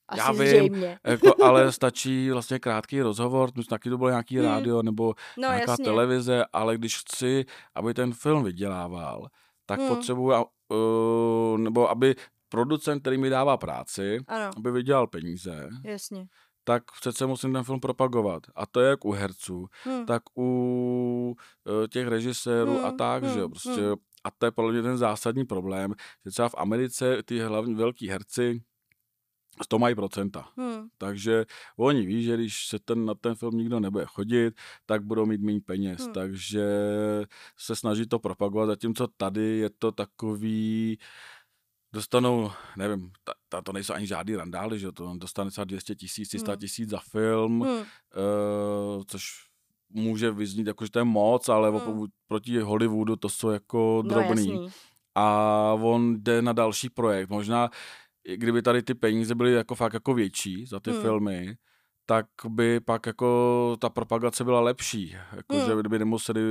Asi 0.07 0.19
já 0.19 0.31
vím, 0.31 0.47
zřejmě. 0.47 0.99
jako, 1.05 1.35
ale 1.43 1.71
stačí 1.71 2.31
vlastně 2.31 2.59
krátký 2.59 3.01
rozhovor, 3.01 3.49
taky 3.69 3.89
to 3.89 3.97
bylo 3.97 4.09
nějaký 4.09 4.37
hmm. 4.37 4.45
rádio 4.45 4.83
nebo 4.83 5.13
no, 5.37 5.47
nějaká 5.47 5.71
jasně. 5.71 5.85
televize, 5.85 6.45
ale 6.53 6.77
když 6.77 6.97
chci, 6.97 7.45
aby 7.75 7.93
ten 7.93 8.13
film 8.13 8.43
vydělával, 8.43 9.27
tak 9.71 9.79
hmm. 9.79 9.89
potřebuji, 9.89 10.33
uh, 10.69 11.57
nebo 11.57 11.89
aby 11.89 12.15
producent, 12.49 13.01
který 13.01 13.17
mi 13.17 13.29
dává 13.29 13.57
práci, 13.57 14.19
ano. 14.27 14.51
aby 14.57 14.71
vydělal 14.71 15.07
peníze, 15.07 15.69
Jasně. 15.85 16.25
tak 16.63 16.83
přece 16.99 17.25
musím 17.25 17.53
ten 17.53 17.63
film 17.63 17.79
propagovat. 17.79 18.43
A 18.55 18.65
to 18.65 18.79
je 18.79 18.89
jak 18.89 19.05
u 19.05 19.11
herců, 19.11 19.67
hmm. 19.83 20.05
tak 20.05 20.23
u 20.37 21.35
uh, 21.65 21.87
těch 21.87 22.07
režisérů 22.07 22.75
hmm. 22.75 22.85
a 22.85 22.91
tak, 22.91 23.23
hmm. 23.23 23.33
že 23.33 23.47
prostě. 23.47 23.81
Hmm. 23.81 23.95
A 24.23 24.31
to 24.31 24.45
je 24.45 24.51
podle 24.51 24.71
mě 24.71 24.81
ten 24.81 24.97
zásadní 24.97 25.45
problém, 25.45 25.93
že 26.25 26.31
třeba 26.31 26.49
v 26.49 26.55
Americe 26.57 27.23
ty 27.23 27.39
hlavní 27.39 27.75
velký 27.75 28.09
herci 28.09 28.61
to 29.67 29.79
mají 29.79 29.95
procenta. 29.95 30.49
Hmm. 30.57 30.87
Takže 30.97 31.45
oni 31.77 32.05
ví, 32.05 32.23
že 32.23 32.35
když 32.35 32.67
se 32.67 32.79
ten, 32.79 33.05
na 33.05 33.15
ten 33.15 33.35
film 33.35 33.57
nikdo 33.57 33.79
nebude 33.79 34.05
chodit, 34.05 34.53
tak 34.85 35.03
budou 35.03 35.25
mít 35.25 35.41
méně 35.41 35.61
peněz. 35.61 36.03
Hmm. 36.03 36.13
Takže 36.13 36.65
se 37.57 37.75
snaží 37.75 38.07
to 38.07 38.19
propagovat, 38.19 38.65
zatímco 38.65 39.07
tady 39.17 39.57
je 39.57 39.69
to 39.69 39.91
takový 39.91 40.97
dostanou, 41.93 42.51
nevím, 42.77 43.11
ta, 43.23 43.33
ta, 43.49 43.61
to 43.61 43.73
nejsou 43.73 43.93
ani 43.93 44.07
žádný 44.07 44.35
randály, 44.35 44.79
že 44.79 44.91
to 44.91 45.13
dostane 45.17 45.51
třeba 45.51 45.65
200 45.65 45.95
tisíc, 45.95 46.29
300 46.29 46.51
hmm. 46.51 46.59
tisíc 46.59 46.89
za 46.89 46.99
film, 46.99 47.61
hmm. 47.61 47.77
uh, 47.77 47.83
což 49.07 49.23
může 49.89 50.31
vyznít 50.31 50.67
jako, 50.67 50.85
že 50.85 50.91
to 50.91 50.99
je 50.99 51.05
moc, 51.05 51.49
ale 51.49 51.71
hmm. 51.71 52.05
proti 52.27 52.59
Hollywoodu 52.59 53.15
to 53.15 53.29
jsou 53.29 53.49
jako 53.49 54.03
no, 54.05 54.09
drobný. 54.09 54.53
No, 54.53 54.67
a 55.15 55.77
on 55.81 56.23
jde 56.23 56.41
na 56.41 56.53
další 56.53 56.89
projekt. 56.89 57.29
Možná, 57.29 57.69
kdyby 58.35 58.61
tady 58.61 58.83
ty 58.83 58.93
peníze 58.93 59.35
byly 59.35 59.53
jako 59.53 59.75
fakt 59.75 59.93
jako 59.93 60.13
větší 60.13 60.65
za 60.65 60.79
ty 60.79 60.91
hmm. 60.91 61.01
filmy, 61.01 61.55
tak 62.05 62.25
by 62.49 62.79
pak 62.79 63.05
jako 63.05 63.77
ta 63.79 63.89
propagace 63.89 64.43
byla 64.43 64.59
lepší. 64.59 65.15
Jako, 65.35 65.55
hmm. 65.55 65.65
že 65.65 65.71
kdyby 65.79 65.99
nemuseli 65.99 66.41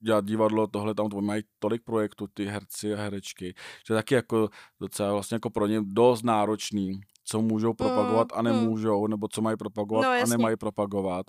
dělat 0.00 0.24
divadlo, 0.24 0.66
tohle 0.66 0.94
tam 0.94 1.08
to 1.08 1.20
mají 1.20 1.42
tolik 1.58 1.82
projektů, 1.84 2.26
ty 2.34 2.44
herci 2.44 2.94
a 2.94 2.96
herečky, 2.96 3.54
že 3.88 3.94
taky 3.94 4.14
jako 4.14 4.48
docela 4.80 5.12
vlastně 5.12 5.34
jako 5.34 5.50
pro 5.50 5.66
ně 5.66 5.80
dost 5.84 6.22
náročný 6.22 7.00
co 7.28 7.42
můžou 7.42 7.74
propagovat 7.74 8.28
a 8.34 8.42
Mm, 8.42 8.48
mm. 8.48 8.56
nemůžou, 8.56 9.06
nebo 9.06 9.28
co 9.28 9.42
mají 9.42 9.56
propagovat 9.56 10.02
No, 10.02 10.08
a 10.08 10.16
jasně. 10.16 10.36
nemají 10.36 10.56
propagovat. 10.56 11.26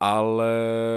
Ale 0.00 0.48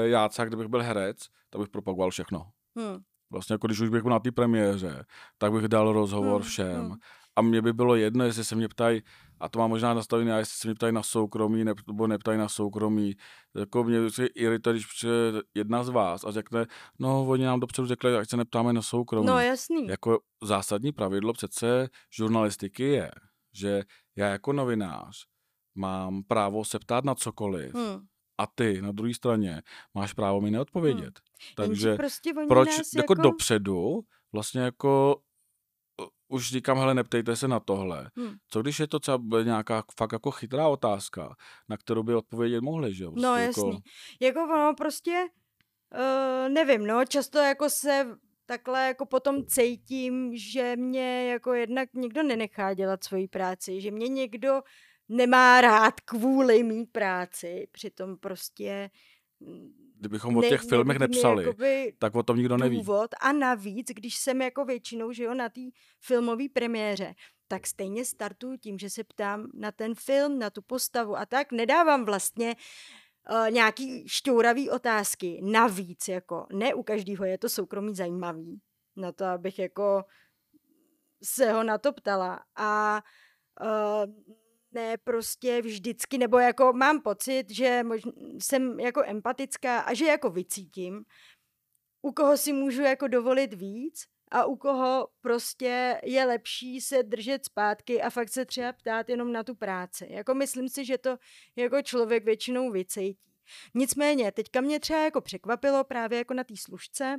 já 0.03 0.29
třeba, 0.29 0.45
kdybych 0.45 0.67
byl 0.67 0.83
herec, 0.83 1.17
tak 1.49 1.61
bych 1.61 1.69
propagoval 1.69 2.09
všechno. 2.09 2.47
Hm. 2.79 3.01
Vlastně 3.31 3.53
jako 3.53 3.67
když 3.67 3.79
už 3.79 3.89
bych 3.89 4.01
byl 4.01 4.11
na 4.11 4.19
té 4.19 4.31
premiéře, 4.31 5.05
tak 5.37 5.51
bych 5.51 5.67
dal 5.67 5.93
rozhovor 5.93 6.41
Hmm, 6.41 6.49
všem. 6.49 6.81
hmm. 6.81 6.95
A 7.41 7.43
mě 7.43 7.61
by 7.61 7.73
bylo 7.73 7.95
jedno, 7.95 8.25
jestli 8.25 8.45
se 8.45 8.55
mě 8.55 8.67
ptají, 8.67 9.01
a 9.39 9.49
to 9.49 9.59
mám 9.59 9.69
možná 9.69 9.93
nastavené, 9.93 10.33
a 10.33 10.37
jestli 10.37 10.57
se 10.57 10.67
mě 10.67 10.75
ptají 10.75 10.93
na 10.93 11.03
soukromí, 11.03 11.63
ne, 11.63 11.73
nebo 11.87 12.07
neptají 12.07 12.37
na 12.37 12.49
soukromí. 12.49 13.15
Jako 13.55 13.83
mě 13.83 13.99
vždycky 13.99 14.25
irituje, 14.25 14.73
když 14.73 14.85
přijde 14.85 15.13
jedna 15.53 15.83
z 15.83 15.89
vás 15.89 16.23
a 16.23 16.31
řekne, 16.31 16.65
no 16.99 17.27
oni 17.27 17.45
nám 17.45 17.59
dopředu 17.59 17.87
řekli, 17.87 18.17
ať 18.17 18.29
se 18.29 18.37
neptáme 18.37 18.73
na 18.73 18.81
soukromí. 18.81 19.27
No 19.27 19.39
jasný. 19.39 19.87
Jako 19.87 20.19
zásadní 20.43 20.91
pravidlo 20.91 21.33
přece 21.33 21.89
žurnalistiky 22.15 22.83
je, 22.83 23.11
že 23.53 23.83
já 24.15 24.27
jako 24.27 24.53
novinář 24.53 25.25
mám 25.75 26.23
právo 26.23 26.65
se 26.65 26.79
ptát 26.79 27.03
na 27.05 27.15
cokoliv 27.15 27.73
Hm. 27.73 28.05
a 28.37 28.47
ty 28.55 28.81
na 28.81 28.91
druhé 28.91 29.13
straně 29.13 29.61
máš 29.93 30.13
právo 30.13 30.41
mi 30.41 30.51
neodpovědět. 30.51 31.19
Takže 31.55 31.87
Jenže 31.87 31.95
prostě 31.97 32.33
proč 32.47 32.69
jako, 32.69 32.97
jako... 32.97 33.13
dopředu 33.13 33.99
vlastně 34.33 34.61
jako 34.61 35.21
už 36.31 36.51
říkám, 36.51 36.77
hele, 36.77 36.93
neptejte 36.93 37.35
se 37.35 37.47
na 37.47 37.59
tohle. 37.59 38.09
Hm. 38.19 38.35
Co 38.47 38.61
když 38.61 38.79
je 38.79 38.87
to 38.87 38.99
třeba 38.99 39.43
nějaká 39.43 39.83
fakt 39.97 40.11
jako 40.11 40.31
chytrá 40.31 40.67
otázka, 40.67 41.35
na 41.69 41.77
kterou 41.77 42.03
by 42.03 42.15
odpovědět 42.15 42.61
mohli, 42.61 42.93
že 42.93 43.03
jo? 43.03 43.11
No 43.15 43.33
Prostě 43.33 43.43
jasný. 43.43 43.83
Jako, 44.21 44.39
Jako 44.39 44.53
ono 44.53 44.73
prostě, 44.77 45.27
uh, 45.95 46.49
nevím, 46.49 46.87
no, 46.87 47.05
často 47.05 47.39
jako 47.39 47.69
se 47.69 48.07
takhle 48.45 48.87
jako 48.87 49.05
potom 49.05 49.45
cítím, 49.45 50.31
že 50.37 50.75
mě 50.75 51.31
jako 51.31 51.53
jednak 51.53 51.89
někdo 51.93 52.23
nenechá 52.23 52.73
dělat 52.73 53.03
svoji 53.03 53.27
práci, 53.27 53.81
že 53.81 53.91
mě 53.91 54.07
někdo 54.07 54.61
nemá 55.09 55.61
rád 55.61 55.99
kvůli 55.99 56.63
mý 56.63 56.85
práci, 56.85 57.67
přitom 57.71 58.17
prostě 58.17 58.89
mm, 59.39 59.90
kdybychom 60.01 60.37
o 60.37 60.41
těch 60.41 60.61
filmech 60.61 60.99
nevidím 60.99 61.15
nepsali, 61.15 61.43
jakoby 61.43 61.93
tak 61.99 62.15
o 62.15 62.23
tom 62.23 62.37
nikdo 62.37 62.57
neví. 62.57 62.77
důvod 62.77 63.11
a 63.21 63.31
navíc, 63.31 63.87
když 63.87 64.15
jsem 64.15 64.41
jako 64.41 64.65
většinou, 64.65 65.11
že 65.11 65.23
jo, 65.23 65.33
na 65.33 65.49
té 65.49 65.61
filmové 65.99 66.49
premiéře, 66.53 67.13
tak 67.47 67.67
stejně 67.67 68.05
startuju 68.05 68.57
tím, 68.57 68.79
že 68.79 68.89
se 68.89 69.03
ptám 69.03 69.47
na 69.53 69.71
ten 69.71 69.95
film, 69.95 70.39
na 70.39 70.49
tu 70.49 70.61
postavu 70.61 71.17
a 71.17 71.25
tak. 71.25 71.51
Nedávám 71.51 72.05
vlastně 72.05 72.55
uh, 73.31 73.51
nějaký 73.51 74.07
šťouravý 74.07 74.69
otázky. 74.69 75.41
Navíc, 75.43 76.07
jako 76.07 76.47
ne 76.53 76.73
u 76.73 76.83
každého 76.83 77.25
je 77.25 77.37
to 77.37 77.49
soukromí 77.49 77.95
zajímavý. 77.95 78.61
Na 78.95 79.11
to, 79.11 79.25
abych 79.25 79.59
jako 79.59 80.03
se 81.23 81.51
ho 81.51 81.63
na 81.63 81.77
to 81.77 81.93
ptala. 81.93 82.39
A 82.55 83.03
uh, 83.61 84.13
ne 84.71 84.97
prostě 84.97 85.61
vždycky, 85.61 86.17
nebo 86.17 86.39
jako 86.39 86.73
mám 86.73 87.01
pocit, 87.01 87.49
že 87.49 87.83
možn, 87.83 88.09
jsem 88.39 88.79
jako 88.79 89.03
empatická 89.05 89.79
a 89.79 89.93
že 89.93 90.05
jako 90.05 90.29
vycítím, 90.29 91.05
u 92.01 92.11
koho 92.11 92.37
si 92.37 92.53
můžu 92.53 92.81
jako 92.81 93.07
dovolit 93.07 93.53
víc 93.53 94.05
a 94.31 94.45
u 94.45 94.55
koho 94.55 95.07
prostě 95.21 96.01
je 96.03 96.25
lepší 96.25 96.81
se 96.81 97.03
držet 97.03 97.45
zpátky 97.45 98.01
a 98.01 98.09
fakt 98.09 98.29
se 98.29 98.45
třeba 98.45 98.73
ptát 98.73 99.09
jenom 99.09 99.31
na 99.31 99.43
tu 99.43 99.55
práci. 99.55 100.07
Jako 100.09 100.33
myslím 100.33 100.69
si, 100.69 100.85
že 100.85 100.97
to 100.97 101.17
jako 101.55 101.81
člověk 101.81 102.25
většinou 102.25 102.71
vycítí. 102.71 103.17
Nicméně, 103.73 104.31
teďka 104.31 104.61
mě 104.61 104.79
třeba 104.79 104.99
jako 104.99 105.21
překvapilo 105.21 105.83
právě 105.83 106.17
jako 106.17 106.33
na 106.33 106.43
té 106.43 106.57
služce, 106.57 107.17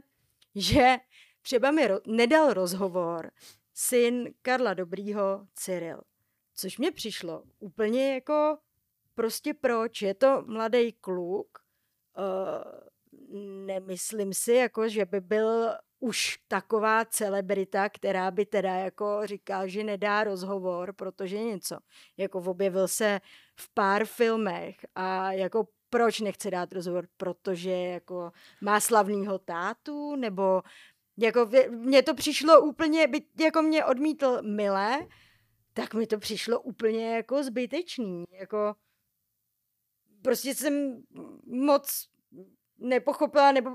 že 0.54 0.96
třeba 1.42 1.70
mi 1.70 1.88
ro- 1.88 2.00
nedal 2.06 2.52
rozhovor 2.52 3.30
syn 3.74 4.34
Karla 4.42 4.74
Dobrýho 4.74 5.46
Cyril. 5.54 6.00
Což 6.62 6.78
mě 6.78 6.92
přišlo 6.92 7.42
úplně 7.58 8.14
jako 8.14 8.58
prostě 9.14 9.54
proč. 9.54 10.02
Je 10.02 10.14
to 10.14 10.44
mladý 10.46 10.92
kluk, 10.92 11.58
uh, 12.18 13.64
nemyslím 13.66 14.34
si, 14.34 14.52
jako, 14.52 14.88
že 14.88 15.04
by 15.04 15.20
byl 15.20 15.70
už 16.00 16.38
taková 16.48 17.04
celebrita, 17.04 17.88
která 17.88 18.30
by 18.30 18.46
teda 18.46 18.74
jako 18.74 19.20
říká, 19.24 19.66
že 19.66 19.84
nedá 19.84 20.24
rozhovor, 20.24 20.92
protože 20.92 21.38
něco. 21.38 21.78
Jako 22.16 22.38
objevil 22.38 22.88
se 22.88 23.20
v 23.56 23.74
pár 23.74 24.04
filmech 24.04 24.76
a 24.94 25.32
jako 25.32 25.68
proč 25.90 26.20
nechce 26.20 26.50
dát 26.50 26.72
rozhovor, 26.72 27.06
protože 27.16 27.70
jako 27.70 28.32
má 28.60 28.80
slavnýho 28.80 29.38
tátu, 29.38 30.16
nebo 30.16 30.62
jako 31.16 31.50
mně 31.70 32.02
to 32.02 32.14
přišlo 32.14 32.60
úplně, 32.60 33.06
byť 33.06 33.40
jako 33.40 33.62
mě 33.62 33.84
odmítl 33.84 34.42
milé, 34.42 35.06
tak 35.72 35.94
mi 35.94 36.06
to 36.06 36.18
přišlo 36.18 36.60
úplně 36.60 37.16
jako 37.16 37.42
zbytečný. 37.42 38.24
Jako 38.30 38.74
prostě 40.22 40.54
jsem 40.54 41.02
moc 41.46 42.12
nepochopila, 42.82 43.52
nebo 43.52 43.70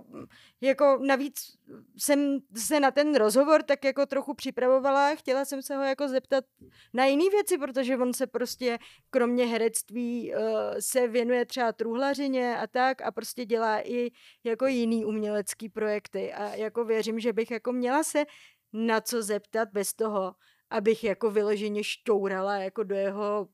jako 0.61 0.99
navíc 1.01 1.57
jsem 1.97 2.39
se 2.57 2.79
na 2.79 2.91
ten 2.91 3.15
rozhovor 3.15 3.63
tak 3.63 3.85
jako 3.85 4.05
trochu 4.05 4.33
připravovala, 4.33 5.15
chtěla 5.15 5.45
jsem 5.45 5.61
se 5.61 5.75
ho 5.75 5.83
jako 5.83 6.07
zeptat 6.07 6.45
na 6.93 7.05
jiné 7.05 7.29
věci, 7.29 7.57
protože 7.57 7.97
on 7.97 8.13
se 8.13 8.27
prostě 8.27 8.77
kromě 9.09 9.45
herectví 9.45 10.33
uh, 10.33 10.41
se 10.79 11.07
věnuje 11.07 11.45
třeba 11.45 11.71
truhlařině 11.71 12.57
a 12.57 12.67
tak 12.67 13.01
a 13.01 13.11
prostě 13.11 13.45
dělá 13.45 13.79
i 13.79 14.11
jako 14.43 14.65
jiný 14.65 15.05
umělecký 15.05 15.69
projekty 15.69 16.33
a 16.33 16.55
jako 16.55 16.85
věřím, 16.85 17.19
že 17.19 17.33
bych 17.33 17.51
jako 17.51 17.73
měla 17.73 18.03
se 18.03 18.25
na 18.73 19.01
co 19.01 19.23
zeptat 19.23 19.69
bez 19.71 19.93
toho, 19.93 20.35
abych 20.69 21.03
jako 21.03 21.31
vyloženě 21.31 21.83
štourala 21.83 22.55
jako 22.55 22.83
do 22.83 22.95
jeho 22.95 23.47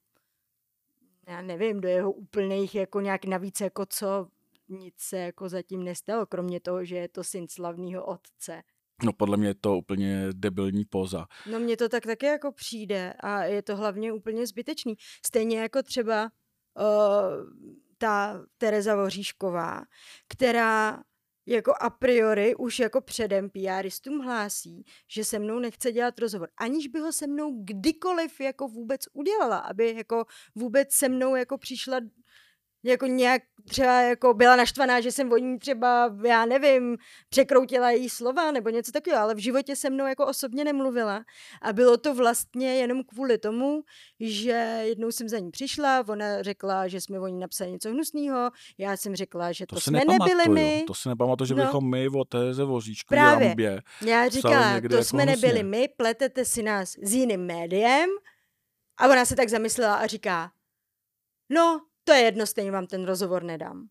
já 1.28 1.42
nevím, 1.42 1.82
do 1.82 1.88
jeho 1.88 2.12
úplných 2.12 2.76
jako 2.76 3.02
nějak 3.02 3.26
navíc 3.26 3.62
jako 3.62 3.86
co 3.86 4.28
nic 4.70 4.94
se 4.98 5.18
jako 5.18 5.50
zatím 5.50 5.84
nestalo, 5.84 6.26
kromě 6.26 6.60
toho, 6.60 6.86
že 6.86 6.96
je 6.96 7.08
to 7.08 7.24
syn 7.24 7.48
slavného 7.50 8.06
otce. 8.06 8.62
No 9.04 9.14
podle 9.14 9.38
mě 9.38 9.48
je 9.48 9.56
to 9.56 9.78
úplně 9.78 10.28
debilní 10.32 10.86
poza. 10.86 11.26
No 11.52 11.60
mně 11.60 11.78
to 11.78 11.90
tak 11.90 12.06
taky 12.06 12.26
jako 12.26 12.52
přijde 12.52 13.14
a 13.20 13.44
je 13.44 13.62
to 13.62 13.76
hlavně 13.76 14.14
úplně 14.14 14.48
zbytečný. 14.48 14.96
Stejně 15.26 15.60
jako 15.60 15.84
třeba 15.84 16.32
uh, 16.80 16.86
ta 17.98 18.46
Tereza 18.58 18.96
Voříšková, 18.96 19.82
která 20.28 21.04
jako 21.46 21.74
a 21.82 21.90
priori 21.90 22.56
už 22.56 22.80
jako 22.80 23.02
předem 23.02 23.50
PRistům 23.50 24.20
hlásí, 24.20 24.86
že 25.08 25.26
se 25.26 25.40
mnou 25.40 25.60
nechce 25.60 25.92
dělat 25.92 26.20
rozhovor, 26.20 26.50
aniž 26.58 26.88
by 26.88 27.00
ho 27.00 27.12
se 27.12 27.28
mnou 27.28 27.64
kdykoliv 27.64 28.40
jako 28.40 28.68
vůbec 28.68 29.02
udělala, 29.14 29.58
aby 29.58 29.94
jako 29.96 30.26
vůbec 30.56 30.92
se 30.92 31.10
mnou 31.10 31.36
jako 31.36 31.58
přišla 31.58 32.00
jako 32.84 33.06
nějak 33.06 33.42
třeba 33.70 34.02
jako 34.02 34.34
byla 34.34 34.56
naštvaná, 34.56 35.02
že 35.02 35.12
jsem 35.12 35.32
o 35.32 35.38
ní 35.38 35.60
třeba, 35.60 36.16
já 36.26 36.46
nevím, 36.46 36.98
překroutila 37.30 37.92
její 37.92 38.10
slova 38.10 38.52
nebo 38.52 38.70
něco 38.70 38.92
takového, 38.92 39.24
ale 39.24 39.36
v 39.36 39.38
životě 39.38 39.76
se 39.76 39.90
mnou 39.90 40.08
jako 40.08 40.26
osobně 40.28 40.64
nemluvila 40.64 41.24
a 41.62 41.74
bylo 41.74 41.98
to 41.98 42.16
vlastně 42.16 42.76
jenom 42.76 43.04
kvůli 43.04 43.38
tomu, 43.38 43.84
že 44.20 44.82
jednou 44.84 45.12
jsem 45.12 45.30
za 45.30 45.40
ní 45.40 45.52
přišla, 45.52 46.04
ona 46.08 46.42
řekla, 46.42 46.88
že 46.88 47.02
jsme 47.02 47.20
o 47.20 47.28
ní 47.28 47.40
napsali 47.40 47.72
něco 47.72 47.90
hnusného, 47.90 48.52
já 48.78 48.98
jsem 48.98 49.16
řekla, 49.16 49.52
že 49.52 49.66
to, 49.66 49.76
to 49.76 49.82
jsme 49.82 50.02
nebyli 50.06 50.50
my. 50.50 50.84
To 50.88 50.94
si 50.94 51.10
nepamatuju, 51.10 51.48
že 51.48 51.56
no. 51.56 51.64
bychom 51.64 51.90
my 51.90 52.10
o 52.10 52.26
téze 52.26 52.64
voříčku 52.64 53.08
Právě. 53.08 53.48
Rambě 53.48 53.82
Já 54.06 54.30
říkala, 54.30 54.80
to 54.80 54.96
jako 54.96 55.04
jsme 55.04 55.24
hnusně. 55.24 55.48
nebyli 55.48 55.64
my, 55.64 55.88
pletete 55.98 56.46
si 56.46 56.64
nás 56.64 56.90
s 57.02 57.14
jiným 57.14 57.46
médiem 57.46 58.10
a 58.98 59.08
ona 59.08 59.26
se 59.26 59.36
tak 59.36 59.50
zamyslela 59.50 59.96
a 59.96 60.08
říká, 60.08 60.52
no, 61.50 61.82
to 62.04 62.14
je 62.14 62.20
jedno, 62.20 62.46
stejně 62.46 62.72
vám 62.72 62.88
ten 62.88 63.06
rozhovor 63.06 63.44
nedám. 63.44 63.88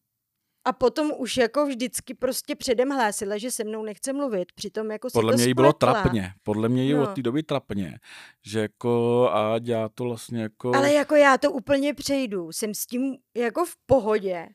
A 0.65 0.73
potom 0.73 1.13
už 1.19 1.37
jako 1.37 1.67
vždycky 1.67 2.15
prostě 2.15 2.57
předem 2.57 2.91
hlásila, 2.91 3.39
že 3.39 3.51
se 3.51 3.65
mnou 3.65 3.83
nechce 3.83 4.13
mluvit, 4.13 4.53
přitom 4.55 4.91
jako 4.91 5.09
Podle 5.13 5.35
mě 5.35 5.45
jí 5.45 5.55
bylo 5.55 5.73
trapně, 5.73 6.33
podle 6.43 6.69
mě 6.69 6.85
jí 6.85 6.93
No. 6.95 7.03
od 7.03 7.15
té 7.15 7.23
doby 7.23 7.43
trapně, 7.43 7.99
že 8.47 8.61
jako 8.61 9.29
a 9.33 9.61
já 9.65 9.89
to 9.89 10.05
vlastně 10.05 10.43
jako... 10.43 10.75
Ale 10.77 10.93
jako 10.93 11.15
já 11.15 11.39
to 11.39 11.53
úplně 11.53 11.95
přejdu, 11.95 12.53
jsem 12.53 12.75
s 12.75 12.87
tím 12.87 13.17
jako 13.37 13.65
v 13.65 13.77
pohodě 13.87 14.49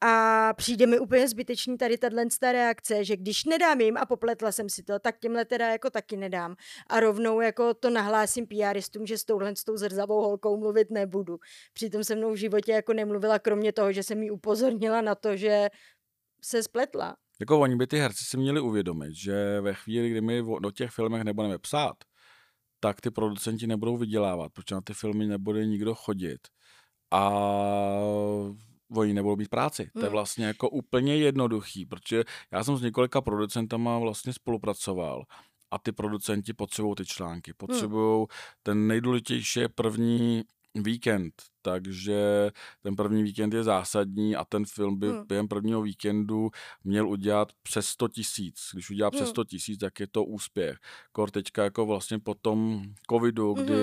a 0.00 0.54
přijde 0.54 0.86
mi 0.86 0.98
úplně 0.98 1.28
zbytečný 1.28 1.78
tady 1.78 1.98
tahle 1.98 2.24
reakce, 2.42 3.04
že 3.04 3.16
když 3.16 3.44
nedám 3.44 3.80
jim 3.80 3.96
a 3.96 4.06
popletla 4.06 4.52
jsem 4.52 4.68
si 4.68 4.82
to, 4.82 4.98
tak 4.98 5.18
těmhle 5.18 5.44
teda 5.44 5.68
jako 5.68 5.90
taky 5.90 6.16
nedám. 6.16 6.56
A 6.86 7.00
rovnou 7.00 7.40
jako 7.40 7.74
to 7.74 7.90
nahlásím 7.90 8.46
PRistům, 8.46 9.06
že 9.06 9.18
s 9.18 9.24
touhle 9.24 9.56
s 9.56 9.64
tou 9.64 9.76
zrzavou 9.76 10.20
holkou 10.20 10.56
mluvit 10.56 10.90
nebudu. 10.90 11.38
Přitom 11.72 12.04
se 12.04 12.16
mnou 12.16 12.32
v 12.32 12.36
životě 12.36 12.72
jako 12.72 12.92
nemluvila, 12.92 13.38
kromě 13.38 13.72
toho, 13.72 13.92
že 13.92 14.02
jsem 14.02 14.22
jí 14.22 14.30
upozornila 14.30 15.00
na 15.00 15.14
to, 15.14 15.36
že 15.36 15.68
se 16.42 16.62
spletla. 16.62 17.16
Jako 17.40 17.60
oni 17.60 17.76
by 17.76 17.86
ty 17.86 17.98
herci 17.98 18.24
si 18.24 18.36
měli 18.36 18.60
uvědomit, 18.60 19.14
že 19.14 19.60
ve 19.60 19.74
chvíli, 19.74 20.10
kdy 20.10 20.20
my 20.20 20.42
do 20.60 20.70
těch 20.70 20.90
filmech 20.90 21.22
nebudeme 21.22 21.58
psát, 21.58 21.96
tak 22.80 23.00
ty 23.00 23.10
producenti 23.10 23.66
nebudou 23.66 23.96
vydělávat, 23.96 24.52
protože 24.52 24.74
na 24.74 24.80
ty 24.80 24.94
filmy 24.94 25.26
nebude 25.26 25.66
nikdo 25.66 25.94
chodit. 25.94 26.40
A 27.10 27.40
oni 28.96 29.14
nebudou 29.14 29.36
mít 29.36 29.48
práci. 29.48 29.90
To 29.92 29.98
je 29.98 30.04
Hmm. 30.04 30.12
vlastně 30.12 30.46
jako 30.46 30.68
úplně 30.70 31.16
jednoduchý, 31.16 31.86
protože 31.86 32.24
já 32.52 32.64
jsem 32.64 32.76
s 32.76 32.82
několika 32.82 33.20
producentama 33.20 33.98
vlastně 33.98 34.32
spolupracoval 34.32 35.24
a 35.70 35.78
ty 35.78 35.92
producenti 35.92 36.52
potřebují 36.52 36.94
ty 36.94 37.06
články, 37.06 37.52
potřebují 37.56 38.26
ten 38.62 38.86
nejdůležitější 38.86 39.60
je 39.60 39.68
první 39.68 40.42
víkend, 40.74 41.32
takže 41.68 42.50
ten 42.82 42.96
první 42.96 43.22
víkend 43.22 43.54
je 43.54 43.64
zásadní 43.64 44.36
a 44.36 44.44
ten 44.44 44.64
film 44.64 44.98
by 44.98 45.08
hmm. 45.08 45.26
během 45.26 45.48
prvního 45.48 45.82
víkendu 45.82 46.50
měl 46.84 47.08
udělat 47.08 47.48
přes 47.62 47.86
100 47.86 48.08
tisíc. 48.08 48.70
Když 48.72 48.90
udělá 48.90 49.10
přes 49.10 49.28
100 49.28 49.40
hmm. 49.40 49.46
tisíc, 49.46 49.78
tak 49.78 50.00
je 50.00 50.06
to 50.06 50.24
úspěch. 50.24 50.76
Kor 51.12 51.30
teďka 51.30 51.64
jako 51.64 51.86
vlastně 51.86 52.18
po 52.18 52.34
tom 52.34 52.82
covidu, 53.10 53.54
kdy 53.54 53.74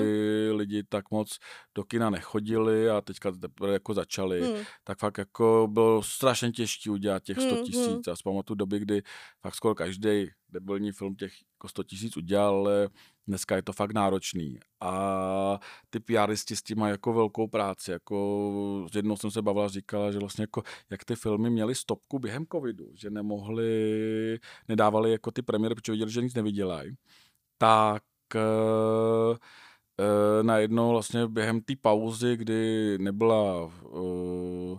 hmm. 0.49 0.57
lidi 0.57 0.83
tak 0.83 1.11
moc 1.11 1.37
do 1.75 1.83
kina 1.83 2.09
nechodili 2.09 2.89
a 2.89 3.01
teďka 3.01 3.31
teprve 3.31 3.73
jako 3.73 3.93
začali, 3.93 4.41
hmm. 4.41 4.63
tak 4.83 4.99
fakt 4.99 5.17
jako 5.17 5.67
bylo 5.71 6.03
strašně 6.03 6.51
těžké 6.51 6.91
udělat 6.91 7.23
těch 7.23 7.41
100 7.41 7.55
hmm, 7.55 7.63
tisíc. 7.63 7.87
Hmm. 7.87 8.01
A 8.11 8.15
zpamatuju 8.15 8.55
doby, 8.55 8.79
kdy 8.79 9.01
fakt 9.41 9.55
skoro 9.55 9.75
každý 9.75 10.27
debilní 10.49 10.91
film 10.91 11.15
těch 11.15 11.33
jako 11.55 11.67
100 11.67 11.83
tisíc 11.83 12.17
udělal, 12.17 12.55
ale 12.55 12.89
dneska 13.27 13.55
je 13.55 13.61
to 13.61 13.73
fakt 13.73 13.93
náročný. 13.93 14.59
A 14.81 15.59
ty 15.89 15.99
PRisti 15.99 16.55
s 16.55 16.63
tím 16.63 16.79
mají 16.79 16.91
jako 16.91 17.13
velkou 17.13 17.47
práci. 17.47 17.74
Jako, 17.87 18.87
jednou 18.95 19.17
jsem 19.17 19.31
se 19.31 19.41
bavila, 19.41 19.67
říkala, 19.67 20.11
že 20.11 20.19
vlastně 20.19 20.43
jako, 20.43 20.63
jak 20.89 21.03
ty 21.05 21.15
filmy 21.15 21.49
měly 21.49 21.75
stopku 21.75 22.19
během 22.19 22.45
covidu, 22.51 22.91
že 22.95 23.09
nemohli, 23.09 24.39
nedávali 24.67 25.11
jako 25.11 25.31
ty 25.31 25.41
premiéry, 25.41 25.75
protože 25.75 25.91
viděli, 25.91 26.11
že 26.11 26.21
nic 26.21 26.33
nevydělají, 26.33 26.95
tak 27.57 28.03
uh, 28.35 29.37
najednou 30.41 30.89
vlastně 30.89 31.27
během 31.27 31.61
té 31.61 31.73
pauzy, 31.81 32.37
kdy 32.37 32.97
nebyla 32.97 33.65
uh, 33.65 34.77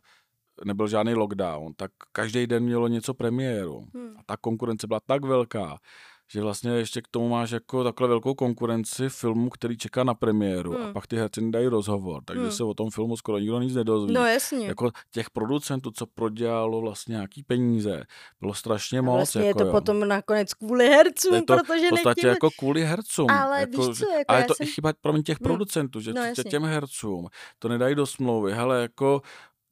nebyl 0.64 0.88
žádný 0.88 1.14
lockdown, 1.14 1.74
tak 1.74 1.90
každý 2.12 2.46
den 2.46 2.64
mělo 2.64 2.88
něco 2.88 3.14
premiéru. 3.14 3.84
Hmm. 3.94 4.14
A 4.16 4.22
ta 4.26 4.36
konkurence 4.36 4.86
byla 4.86 5.00
tak 5.06 5.24
velká, 5.24 5.78
že 6.28 6.42
vlastně 6.42 6.70
ještě 6.70 7.02
k 7.02 7.08
tomu 7.08 7.28
máš 7.28 7.50
jako 7.50 7.84
takhle 7.84 8.08
velkou 8.08 8.34
konkurenci 8.34 9.08
filmu, 9.08 9.50
který 9.50 9.76
čeká 9.76 10.04
na 10.04 10.14
premiéru 10.14 10.72
hmm. 10.72 10.86
a 10.86 10.92
pak 10.92 11.06
ty 11.06 11.16
herci 11.16 11.50
dají 11.50 11.66
rozhovor, 11.66 12.22
takže 12.24 12.42
hmm. 12.42 12.52
se 12.52 12.64
o 12.64 12.74
tom 12.74 12.90
filmu 12.90 13.16
skoro 13.16 13.38
nikdo 13.38 13.60
nic 13.60 13.74
nedozví. 13.74 14.14
No 14.14 14.26
jasně. 14.26 14.66
Jako 14.66 14.90
těch 15.10 15.30
producentů, 15.30 15.90
co 15.90 16.06
prodělalo 16.06 16.80
vlastně 16.80 17.12
nějaký 17.12 17.42
peníze, 17.42 18.02
bylo 18.40 18.54
strašně 18.54 19.02
moc. 19.02 19.16
Vlastně 19.16 19.46
jako, 19.46 19.58
je 19.58 19.64
to 19.64 19.68
jo. 19.68 19.72
potom 19.72 20.08
nakonec 20.08 20.54
kvůli 20.54 20.88
hercům, 20.88 21.34
je 21.34 21.42
to 21.42 21.56
protože 21.56 21.86
v 21.86 21.90
podstatě 21.90 22.08
nechtěli... 22.08 22.30
jako 22.30 22.48
kvůli 22.58 22.84
hercům. 22.84 23.30
Ale 23.30 23.60
jako, 23.60 23.86
víš 23.88 23.98
co, 23.98 24.10
jako 24.10 24.24
ale 24.28 24.40
já 24.40 24.46
to 24.46 24.54
jsem... 24.54 24.66
i 24.66 24.70
chyba 24.70 24.92
pro 25.00 25.22
těch 25.22 25.40
hmm. 25.40 25.44
producentů, 25.44 26.00
že 26.00 26.12
no, 26.12 26.22
těm 26.50 26.64
hercům 26.64 27.26
to 27.58 27.68
nedají 27.68 27.94
do 27.94 28.06
smlouvy. 28.06 28.52
Hele, 28.52 28.82
jako 28.82 29.22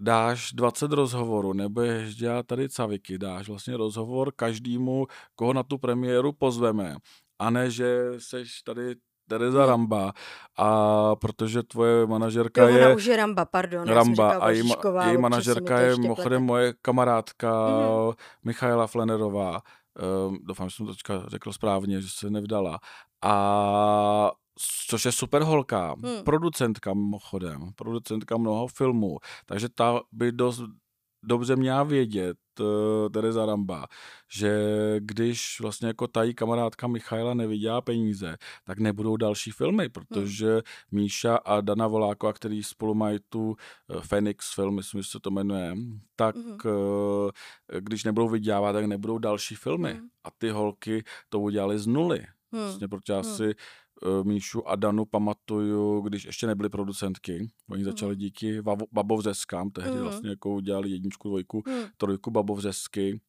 dáš 0.01 0.53
20 0.53 0.93
rozhovorů, 0.93 1.53
nebudeš 1.53 2.15
dělat 2.15 2.47
tady 2.47 2.69
caviky, 2.69 3.19
dáš 3.19 3.49
vlastně 3.49 3.77
rozhovor 3.77 4.33
každému, 4.37 5.07
koho 5.35 5.53
na 5.53 5.63
tu 5.63 5.79
premiéru 5.79 6.33
pozveme. 6.33 6.97
A 7.39 7.51
ne, 7.51 7.71
že 7.71 8.13
seš 8.19 8.63
tady 8.63 8.95
Tereza 9.29 9.61
hmm. 9.61 9.69
Ramba 9.69 10.13
a 10.59 11.17
protože 11.17 11.63
tvoje 11.63 12.07
manažerka 12.07 12.69
jo, 12.69 12.77
je... 12.77 12.97
už 12.97 13.05
je 13.05 13.17
Ramba, 13.17 13.45
pardon. 13.45 13.89
Ramba 13.89 14.31
a 14.31 14.51
její, 14.51 14.73
její 15.07 15.19
manažerka 15.19 15.81
je 15.81 15.97
mimochodem 15.97 16.43
moje 16.43 16.75
kamarádka 16.83 17.67
hmm. 17.67 18.13
Michaela 18.45 18.87
Flenerová. 18.87 19.61
Um, 20.29 20.39
doufám, 20.43 20.69
že 20.69 20.77
jsem 20.77 20.87
to 20.87 20.93
řekl 21.27 21.53
správně, 21.53 22.01
že 22.01 22.09
se 22.11 22.31
nevdala. 22.31 22.79
A 23.23 24.31
což 24.89 25.05
je 25.05 25.13
super 25.13 25.43
holka, 25.43 25.95
hmm. 26.05 26.23
producentka 26.25 26.95
mimochodem, 26.95 27.73
producentka 27.77 28.37
mnoho 28.37 28.67
filmů, 28.67 29.19
takže 29.47 29.69
ta 29.69 30.01
by 30.13 30.33
dost 30.33 30.63
dobře 31.27 31.57
měla 31.57 31.83
vědět, 31.83 32.37
uh, 32.61 32.67
Tereza 33.13 33.47
Ramba, 33.47 33.87
že 34.33 34.57
když 34.99 35.61
vlastně 35.61 35.89
jako 35.89 36.07
tají 36.07 36.35
kamarádka 36.35 36.87
Michaela 36.87 37.35
nevydělá 37.35 37.81
peníze, 37.81 38.37
tak 38.65 38.79
nebudou 38.79 39.17
další 39.17 39.51
filmy, 39.51 39.89
protože 39.89 40.53
hmm. 40.53 40.63
Míša 40.93 41.37
a 41.37 41.61
Dana 41.61 41.87
Voláková, 41.87 42.33
který 42.33 42.63
spolu 42.63 42.95
mají 42.95 43.19
tu 43.29 43.57
Phoenix 44.09 44.55
film, 44.55 44.75
myslím, 44.75 45.03
že 45.03 45.09
se 45.11 45.21
to 45.21 45.31
jmenuje, 45.31 45.75
tak 46.17 46.37
hmm. 46.37 46.59
uh, 46.65 47.31
když 47.79 48.05
nebudou 48.05 48.29
vydělávat, 48.29 48.73
tak 48.73 48.85
nebudou 48.85 49.19
další 49.19 49.55
filmy. 49.55 49.93
Hmm. 49.93 50.09
A 50.25 50.29
ty 50.39 50.51
holky 50.51 51.05
to 51.29 51.41
udělali 51.41 51.79
z 51.79 51.87
nuly. 51.87 52.27
Hmm. 52.53 52.63
Vlastně, 52.63 52.89
protože 52.89 53.15
hmm. 53.15 53.25
si 53.25 53.47
uh, 53.47 53.53
Míšu 54.23 54.69
a 54.69 54.77
Danu 54.77 55.05
pamatuju, 55.05 56.01
když 56.01 56.25
ještě 56.25 56.47
nebyly 56.47 56.69
producentky. 56.69 57.51
Oni 57.71 57.83
mm. 57.83 57.85
začali 57.85 58.17
díky 58.17 58.63
Babovřeskám, 58.93 59.71
tehdy 59.71 59.91
mm. 59.91 60.03
vlastně 60.03 60.31
jako 60.31 60.51
udělali 60.51 60.91
jedničku, 60.91 61.29
dvojku, 61.29 61.63
mm. 61.67 61.85
trojku 61.97 62.31
Babovřesky. 62.31 63.21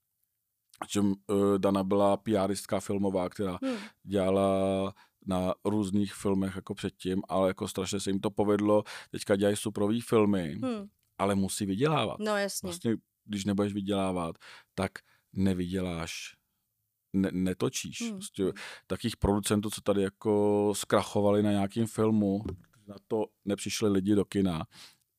Že 0.89 0.99
uh, 0.99 1.15
Dana 1.57 1.83
byla 1.83 2.17
PRistka 2.17 2.79
filmová, 2.79 3.29
která 3.29 3.59
mm. 3.61 3.75
dělala 4.03 4.93
na 5.27 5.53
různých 5.65 6.13
filmech 6.13 6.55
jako 6.55 6.73
předtím, 6.75 7.21
ale 7.29 7.47
jako 7.47 7.67
strašně 7.67 7.99
se 7.99 8.09
jim 8.09 8.19
to 8.19 8.31
povedlo. 8.31 8.83
Teďka 9.09 9.35
dělají 9.35 9.55
suprový 9.55 10.01
filmy, 10.01 10.55
mm. 10.61 10.87
ale 11.17 11.35
musí 11.35 11.65
vydělávat. 11.65 12.19
No 12.19 12.37
jasně. 12.37 12.67
Vlastně, 12.67 12.95
když 13.25 13.45
nebudeš 13.45 13.73
vydělávat, 13.73 14.35
tak 14.75 14.91
nevyděláš 15.33 16.35
ne, 17.15 17.29
netočíš. 17.33 18.01
Hmm. 18.01 18.11
Prostě 18.11 18.43
takých 18.87 19.17
producentů, 19.17 19.69
co 19.69 19.81
tady 19.81 20.01
jako 20.01 20.73
zkrachovali 20.75 21.43
na 21.43 21.51
nějakým 21.51 21.87
filmu, 21.87 22.43
na 22.87 22.95
to 23.07 23.25
nepřišli 23.45 23.89
lidi 23.89 24.15
do 24.15 24.25
kina, 24.25 24.65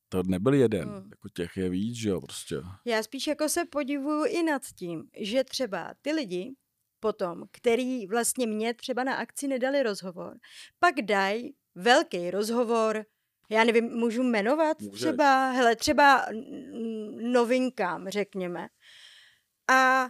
to 0.09 0.23
nebyl 0.23 0.53
jeden, 0.53 0.89
hmm. 0.89 1.09
jako 1.11 1.29
těch 1.29 1.57
je 1.57 1.69
víc, 1.69 1.95
že 1.95 2.09
jo, 2.09 2.21
prostě. 2.21 2.55
Já 2.85 3.03
spíš 3.03 3.27
jako 3.27 3.49
se 3.49 3.65
podivuju 3.65 4.25
i 4.25 4.43
nad 4.43 4.61
tím, 4.75 5.03
že 5.19 5.43
třeba 5.43 5.93
ty 6.01 6.11
lidi 6.11 6.55
potom, 6.99 7.43
který 7.51 8.07
vlastně 8.07 8.47
mě 8.47 8.73
třeba 8.73 9.03
na 9.03 9.15
akci 9.15 9.47
nedali 9.47 9.83
rozhovor, 9.83 10.37
pak 10.79 10.95
dají 11.01 11.55
velký 11.75 12.31
rozhovor, 12.31 13.05
já 13.49 13.63
nevím, 13.63 13.85
můžu 13.85 14.23
jmenovat 14.23 14.81
Můžeš. 14.81 14.99
třeba, 14.99 15.51
hele, 15.51 15.75
třeba 15.75 16.25
novinkám, 17.21 18.09
řekněme. 18.09 18.67
A 19.71 20.07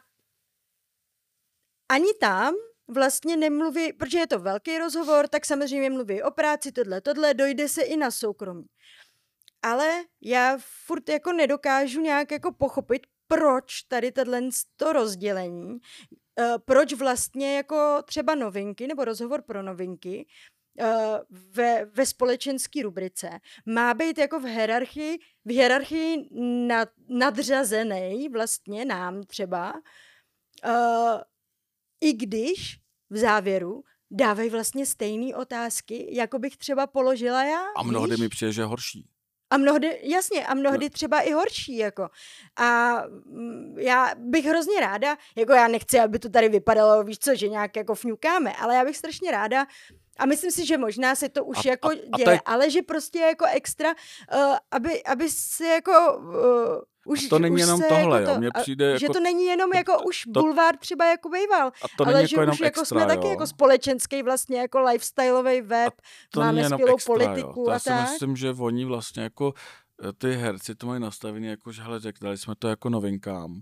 ani 1.89 2.13
tam 2.13 2.53
vlastně 2.87 3.37
nemluví, 3.37 3.93
protože 3.93 4.17
je 4.17 4.27
to 4.27 4.39
velký 4.39 4.77
rozhovor, 4.77 5.27
tak 5.27 5.45
samozřejmě 5.45 5.89
mluví 5.89 6.23
o 6.23 6.31
práci, 6.31 6.71
tohle, 6.71 7.01
tohle, 7.01 7.33
dojde 7.33 7.69
se 7.69 7.81
i 7.81 7.97
na 7.97 8.11
soukromí. 8.11 8.65
Ale 9.61 10.03
já 10.21 10.57
furt 10.85 11.09
jako 11.09 11.33
nedokážu 11.33 12.01
nějak 12.01 12.31
jako 12.31 12.51
pochopit, 12.51 13.01
proč 13.27 13.81
tady 13.81 14.11
tohle 14.11 14.41
to 14.77 14.93
rozdělení, 14.93 15.77
eh, 16.39 16.53
proč 16.65 16.93
vlastně 16.93 17.55
jako 17.55 18.01
třeba 18.05 18.35
novinky 18.35 18.87
nebo 18.87 19.05
rozhovor 19.05 19.41
pro 19.41 19.63
novinky 19.63 20.27
eh, 20.79 21.19
ve, 21.29 21.85
ve 21.85 22.05
společenské 22.05 22.83
rubrice 22.83 23.29
má 23.65 23.93
být 23.93 24.17
jako 24.17 24.39
v 24.39 24.43
hierarchii, 24.43 25.19
v 25.45 25.51
hierarchii 25.51 26.29
nad, 26.67 26.89
nadřazený 27.09 28.29
vlastně 28.29 28.85
nám 28.85 29.23
třeba, 29.23 29.73
uh, 30.65 31.21
i 32.01 32.13
když 32.13 32.79
v 33.09 33.17
závěru 33.17 33.83
dávají 34.11 34.49
vlastně 34.49 34.85
stejné 34.85 35.35
otázky, 35.35 36.07
jako 36.11 36.39
bych 36.39 36.57
třeba 36.57 36.87
položila 36.87 37.43
já. 37.43 37.63
A 37.77 37.83
mnohdy 37.83 38.11
víš? 38.11 38.19
mi 38.19 38.29
přijde, 38.29 38.51
že 38.51 38.63
horší. 38.63 39.09
A 39.49 39.57
mnohdy, 39.57 39.99
jasně, 40.03 40.47
a 40.47 40.53
mnohdy 40.53 40.89
třeba 40.89 41.19
i 41.21 41.31
horší, 41.31 41.77
jako. 41.77 42.09
A 42.55 43.01
mm, 43.25 43.75
já 43.79 44.11
bych 44.17 44.45
hrozně 44.45 44.79
ráda, 44.79 45.17
jako 45.35 45.53
já 45.53 45.67
nechci, 45.67 45.99
aby 45.99 46.19
to 46.19 46.29
tady 46.29 46.49
vypadalo, 46.49 47.03
víš 47.03 47.19
co, 47.19 47.35
že 47.35 47.47
nějak 47.47 47.75
jako 47.75 47.95
fňukáme, 47.95 48.53
ale 48.53 48.75
já 48.75 48.85
bych 48.85 48.97
strašně 48.97 49.31
ráda, 49.31 49.65
a 50.19 50.25
myslím 50.25 50.51
si, 50.51 50.65
že 50.65 50.77
možná 50.77 51.15
se 51.15 51.29
to 51.29 51.45
už 51.45 51.65
a, 51.65 51.69
jako 51.69 51.89
a, 51.89 52.17
děje, 52.17 52.39
a 52.39 52.51
ale 52.51 52.69
že 52.69 52.81
prostě 52.81 53.19
jako 53.19 53.45
extra, 53.51 53.89
uh, 53.89 54.55
aby, 54.71 55.03
aby 55.03 55.29
se 55.29 55.65
jako 55.65 56.17
uh, 56.17 56.33
už, 57.07 57.25
a 57.25 57.29
to 57.29 57.39
není 57.39 57.55
už 57.55 57.61
jenom 57.61 57.81
tohle, 57.89 58.21
jako 58.21 58.25
to, 58.25 58.31
jo. 58.31 58.39
Mně 58.39 58.49
přijde 58.61 58.85
a, 58.85 58.89
jako, 58.89 58.99
že 58.99 59.07
to 59.07 59.19
není 59.19 59.45
jenom 59.45 59.73
jako 59.73 59.91
to, 59.97 60.03
už 60.03 60.21
to, 60.33 60.41
bulvár 60.41 60.77
třeba 60.77 61.05
jako 61.05 61.29
býval, 61.29 61.67
a 61.67 61.85
to 61.97 62.07
ale 62.07 62.27
že 62.27 62.35
jako 62.39 62.51
už 62.51 62.59
jako 62.59 62.79
extra, 62.79 62.85
jsme 62.85 63.01
jo. 63.01 63.07
taky 63.07 63.27
jako 63.27 63.47
společenský 63.47 64.23
vlastně 64.23 64.59
jako 64.59 64.81
lifestyleový 64.81 65.61
web, 65.61 65.93
to 66.31 66.39
máme 66.39 66.69
skvělou 66.69 66.93
extra, 66.93 67.13
politiku 67.13 67.59
jo. 67.59 67.69
a 67.69 67.73
já 67.73 67.79
tak. 67.79 67.99
Já 67.99 68.05
si 68.05 68.11
myslím, 68.11 68.35
že 68.35 68.51
oni 68.51 68.85
vlastně 68.85 69.23
jako 69.23 69.53
eh, 70.03 70.13
ty 70.13 70.33
herci 70.33 70.75
to 70.75 70.87
mají 70.87 71.01
nastavený 71.01 71.47
jako, 71.47 71.71
že 71.71 71.81
hele, 71.81 71.99
dali 72.21 72.37
jsme 72.37 72.53
to 72.59 72.67
jako 72.67 72.89
novinkám. 72.89 73.61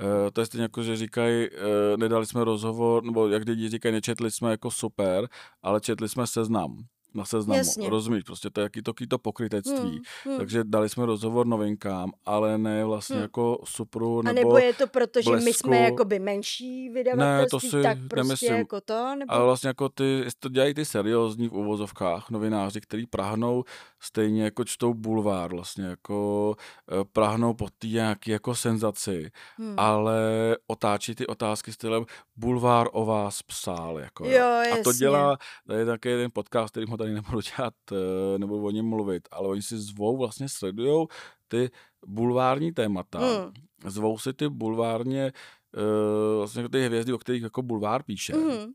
Uh, 0.00 0.30
to 0.32 0.40
je 0.40 0.46
stejně 0.46 0.62
jako, 0.62 0.82
že 0.82 0.96
říkají, 0.96 1.48
uh, 1.50 1.96
nedali 1.96 2.26
jsme 2.26 2.44
rozhovor, 2.44 3.04
nebo 3.04 3.28
jak 3.28 3.48
lidi 3.48 3.68
říkají, 3.68 3.92
nečetli 3.92 4.30
jsme 4.30 4.50
jako 4.50 4.70
super, 4.70 5.28
ale 5.62 5.80
četli 5.80 6.08
jsme 6.08 6.26
seznam 6.26 6.86
na 7.16 7.24
seznamu. 7.24 7.58
Jasně. 7.58 7.90
Rozumíš, 7.90 8.22
prostě 8.22 8.50
to 8.50 8.60
je 8.60 8.62
jaký 8.62 8.82
to, 8.82 8.92
to 9.08 9.18
pokrytectví. 9.18 9.90
Hmm, 9.90 10.00
hmm. 10.24 10.36
Takže 10.36 10.64
dali 10.64 10.88
jsme 10.88 11.06
rozhovor 11.06 11.46
novinkám, 11.46 12.12
ale 12.24 12.58
ne 12.58 12.84
vlastně 12.84 13.16
hmm. 13.16 13.22
jako 13.22 13.58
supru 13.64 14.22
nebo 14.22 14.40
A 14.40 14.44
nebo 14.44 14.58
je 14.58 14.74
to 14.74 14.86
proto, 14.86 15.22
že 15.22 15.30
blesku. 15.30 15.44
my 15.44 15.52
jsme 15.54 15.78
jakoby 15.78 16.18
menší 16.18 16.88
vydavatelství, 16.88 17.42
ne, 17.42 17.46
to 17.50 17.60
si 17.60 17.82
tak 17.82 17.98
prostě 18.08 18.16
nemyslím. 18.16 18.54
jako 18.54 18.80
to? 18.80 19.14
Nebo... 19.18 19.32
Ale 19.32 19.44
vlastně 19.44 19.68
jako 19.68 19.88
ty, 19.88 20.24
to 20.40 20.48
dělají 20.48 20.74
ty 20.74 20.84
seriózní 20.84 21.48
v 21.48 21.52
uvozovkách 21.52 22.30
novináři, 22.30 22.80
kteří 22.80 23.06
prahnou 23.06 23.64
stejně 24.00 24.44
jako 24.44 24.64
čtou 24.64 24.94
bulvár, 24.94 25.50
vlastně 25.50 25.84
jako 25.84 26.54
eh, 26.92 27.04
prahnou 27.12 27.54
po 27.54 27.68
té 27.78 27.86
nějaké 27.86 28.32
jako 28.32 28.54
senzaci, 28.54 29.30
hmm. 29.56 29.74
ale 29.76 30.20
otáčí 30.66 31.14
ty 31.14 31.26
otázky 31.26 31.72
stylem 31.72 32.04
bulvár 32.36 32.88
o 32.92 33.04
vás 33.04 33.42
psal. 33.42 33.98
Jako, 33.98 34.26
jo. 34.28 34.46
A 34.72 34.82
to 34.84 34.92
dělá, 34.92 35.36
to 35.66 35.72
je 35.72 35.84
také 35.84 36.08
jeden 36.08 36.30
podcast, 36.32 36.70
který 36.70 36.86
ho 36.86 36.96
tady 36.96 37.05
tady 37.06 37.14
nebudu 37.14 37.40
dělat, 37.56 37.74
eh, 37.92 38.38
nebudu 38.38 38.66
o 38.66 38.70
něm 38.70 38.86
mluvit, 38.86 39.28
ale 39.30 39.48
oni 39.48 39.62
si 39.62 39.78
zvou, 39.78 40.16
vlastně 40.16 40.48
sledujou 40.48 41.08
ty 41.48 41.70
bulvární 42.06 42.72
témata, 42.72 43.18
Mm. 43.18 43.52
zvou 43.90 44.18
si 44.18 44.32
ty 44.32 44.48
bulvárně, 44.48 45.32
uh, 45.76 46.38
vlastně 46.38 46.68
ty 46.68 46.86
hvězdy, 46.86 47.12
o 47.12 47.18
kterých 47.18 47.42
jako 47.42 47.62
bulvár 47.62 48.02
píše 48.02 48.36
Mm. 48.36 48.72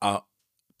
a 0.00 0.22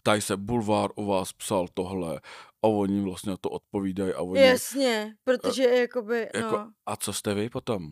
ptají 0.02 0.20
se, 0.20 0.36
bulvár 0.36 0.90
o 0.94 1.04
vás 1.06 1.32
psal 1.32 1.66
tohle 1.74 2.16
a 2.62 2.66
oni 2.66 3.00
vlastně 3.04 3.36
to 3.40 3.50
odpovídají 3.50 4.12
a 4.12 4.20
oni, 4.20 4.40
Jasně, 4.40 5.14
protože 5.24 5.62
jakoby, 5.62 6.28
jako, 6.34 6.56
no. 6.56 6.72
a 6.86 6.96
co 6.96 7.12
jste 7.12 7.34
vy 7.34 7.50
potom? 7.50 7.90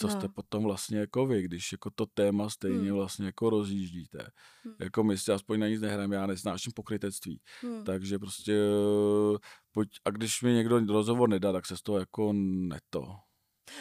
Co 0.00 0.06
No. 0.06 0.12
jste 0.12 0.28
potom 0.28 0.64
vlastně 0.64 0.98
jako 0.98 1.26
vy, 1.26 1.42
když 1.42 1.72
jako 1.72 1.90
to 1.90 2.06
téma 2.06 2.50
stejně 2.50 2.78
Hmm. 2.88 2.96
vlastně 2.96 3.26
jako 3.26 3.50
rozjíždíte. 3.50 4.18
Hmm. 4.64 4.74
Jako 4.80 5.04
my 5.04 5.18
si 5.18 5.32
aspoň 5.32 5.60
na 5.60 5.68
nic 5.68 5.80
nehrajeme, 5.80 6.16
já 6.16 6.26
nesnáším 6.26 6.72
pokrytectví. 6.72 7.40
Hm. 7.66 7.84
Takže 7.84 8.18
prostě, 8.18 8.58
pojď, 9.72 9.88
a 10.04 10.10
když 10.10 10.42
mi 10.42 10.52
někdo 10.52 10.80
rozhovor 10.88 11.28
nedá, 11.28 11.52
tak 11.52 11.66
se 11.66 11.76
z 11.76 11.82
toho 11.82 11.98
jako 11.98 12.32
neto. 12.34 13.04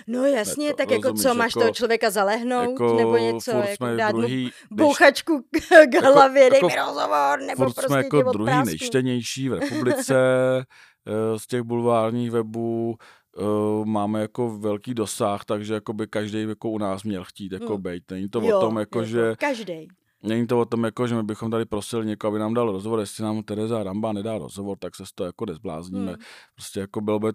No 0.08 0.26
jasně, 0.26 0.70
to 0.70 0.78
tak 0.78 0.92
jako 0.92 1.08
rozumíš, 1.08 1.24
co, 1.24 1.34
máš 1.38 1.52
jako- 1.52 1.60
toho 1.60 1.74
člověka 1.74 2.10
zalehnout, 2.10 2.70
Jako 2.70 2.94
nebo 2.98 3.18
něco, 3.18 3.52
jako 3.52 3.86
dát 3.98 4.12
mu 4.16 4.22
druhý, 4.22 4.44
než- 4.44 4.54
bouchačku 4.72 5.42
k 5.52 5.60
k 5.92 6.02
hlavě, 6.04 6.50
dej 6.50 6.58
jako 6.58 6.68
mi 6.68 6.76
rozhovor, 6.76 7.40
nebo 7.40 7.64
furt 7.66 7.74
prostě 7.74 7.88
jsme 7.88 7.98
jako 7.98 8.32
druhý 8.32 8.52
nejčtenější 8.66 9.50
v 9.50 9.54
republice 9.54 10.16
eh, 11.08 11.40
z 11.40 11.48
těch 11.48 11.62
bulvárních 11.62 12.32
webů. 12.32 12.96
Eh, 13.40 13.86
Máme 13.86 14.22
jako 14.22 14.58
velký 14.58 14.94
dosah, 14.94 15.46
takže 15.46 15.74
jako 15.74 15.94
by 15.94 16.08
každý 16.08 16.42
jako 16.42 16.70
u 16.70 16.78
nás 16.78 17.04
měl 17.04 17.24
chtít 17.24 17.52
jako 17.52 17.74
Hmm. 17.74 17.82
bejt. 17.82 18.12
Není 18.12 18.30
to 18.30 18.42
Jo, 18.42 18.58
o 18.58 18.62
tom, 18.62 18.78
jako, 18.78 19.04
že 19.04 19.36
Každej. 19.40 19.88
Není 20.24 20.48
to 20.48 20.60
o 20.60 20.66
tom, 20.66 20.84
jako, 20.84 21.08
že 21.08 21.16
my 21.16 21.24
bychom 21.24 21.52
tady 21.52 21.66
prosili 21.66 22.06
někoho, 22.06 22.30
aby 22.32 22.40
nám 22.40 22.54
dal 22.54 22.72
rozhovor, 22.72 23.00
jestli 23.00 23.24
nám 23.24 23.44
Tereza 23.44 23.84
Ramba 23.84 24.14
nedá 24.14 24.38
rozhovor, 24.38 24.78
tak 24.78 24.96
se 24.96 25.06
z 25.06 25.12
toho 25.12 25.26
jako 25.26 25.46
nezblázníme. 25.46 26.12
Hmm. 26.12 26.22
Prostě 26.56 26.80
jako 26.80 27.02
bylo 27.02 27.20
by 27.20 27.28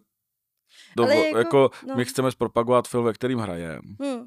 to, 0.96 1.02
Ale 1.02 1.16
jako, 1.16 1.38
jako- 1.38 1.70
no. 1.88 1.94
my 1.96 2.04
chceme 2.04 2.30
zpropagovat 2.32 2.88
film, 2.88 3.04
ve 3.04 3.12
kterým 3.12 3.38
hrajeme. 3.38 3.80
Hm, 4.02 4.24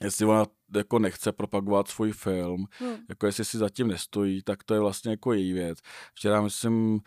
Jestli 0.00 0.26
ona 0.26 0.46
jako 0.74 0.98
nechce 0.98 1.32
propagovat 1.32 1.88
svůj 1.88 2.12
film, 2.12 2.66
hm. 2.80 2.96
jako 3.08 3.26
jestli 3.26 3.44
si 3.44 3.58
zatím 3.58 3.88
nestojí, 3.88 4.42
tak 4.42 4.64
to 4.64 4.74
je 4.74 4.80
vlastně 4.80 5.10
jako 5.10 5.32
její 5.32 5.52
věc. 5.52 5.78
Včera 6.14 6.40
myslím, 6.40 7.00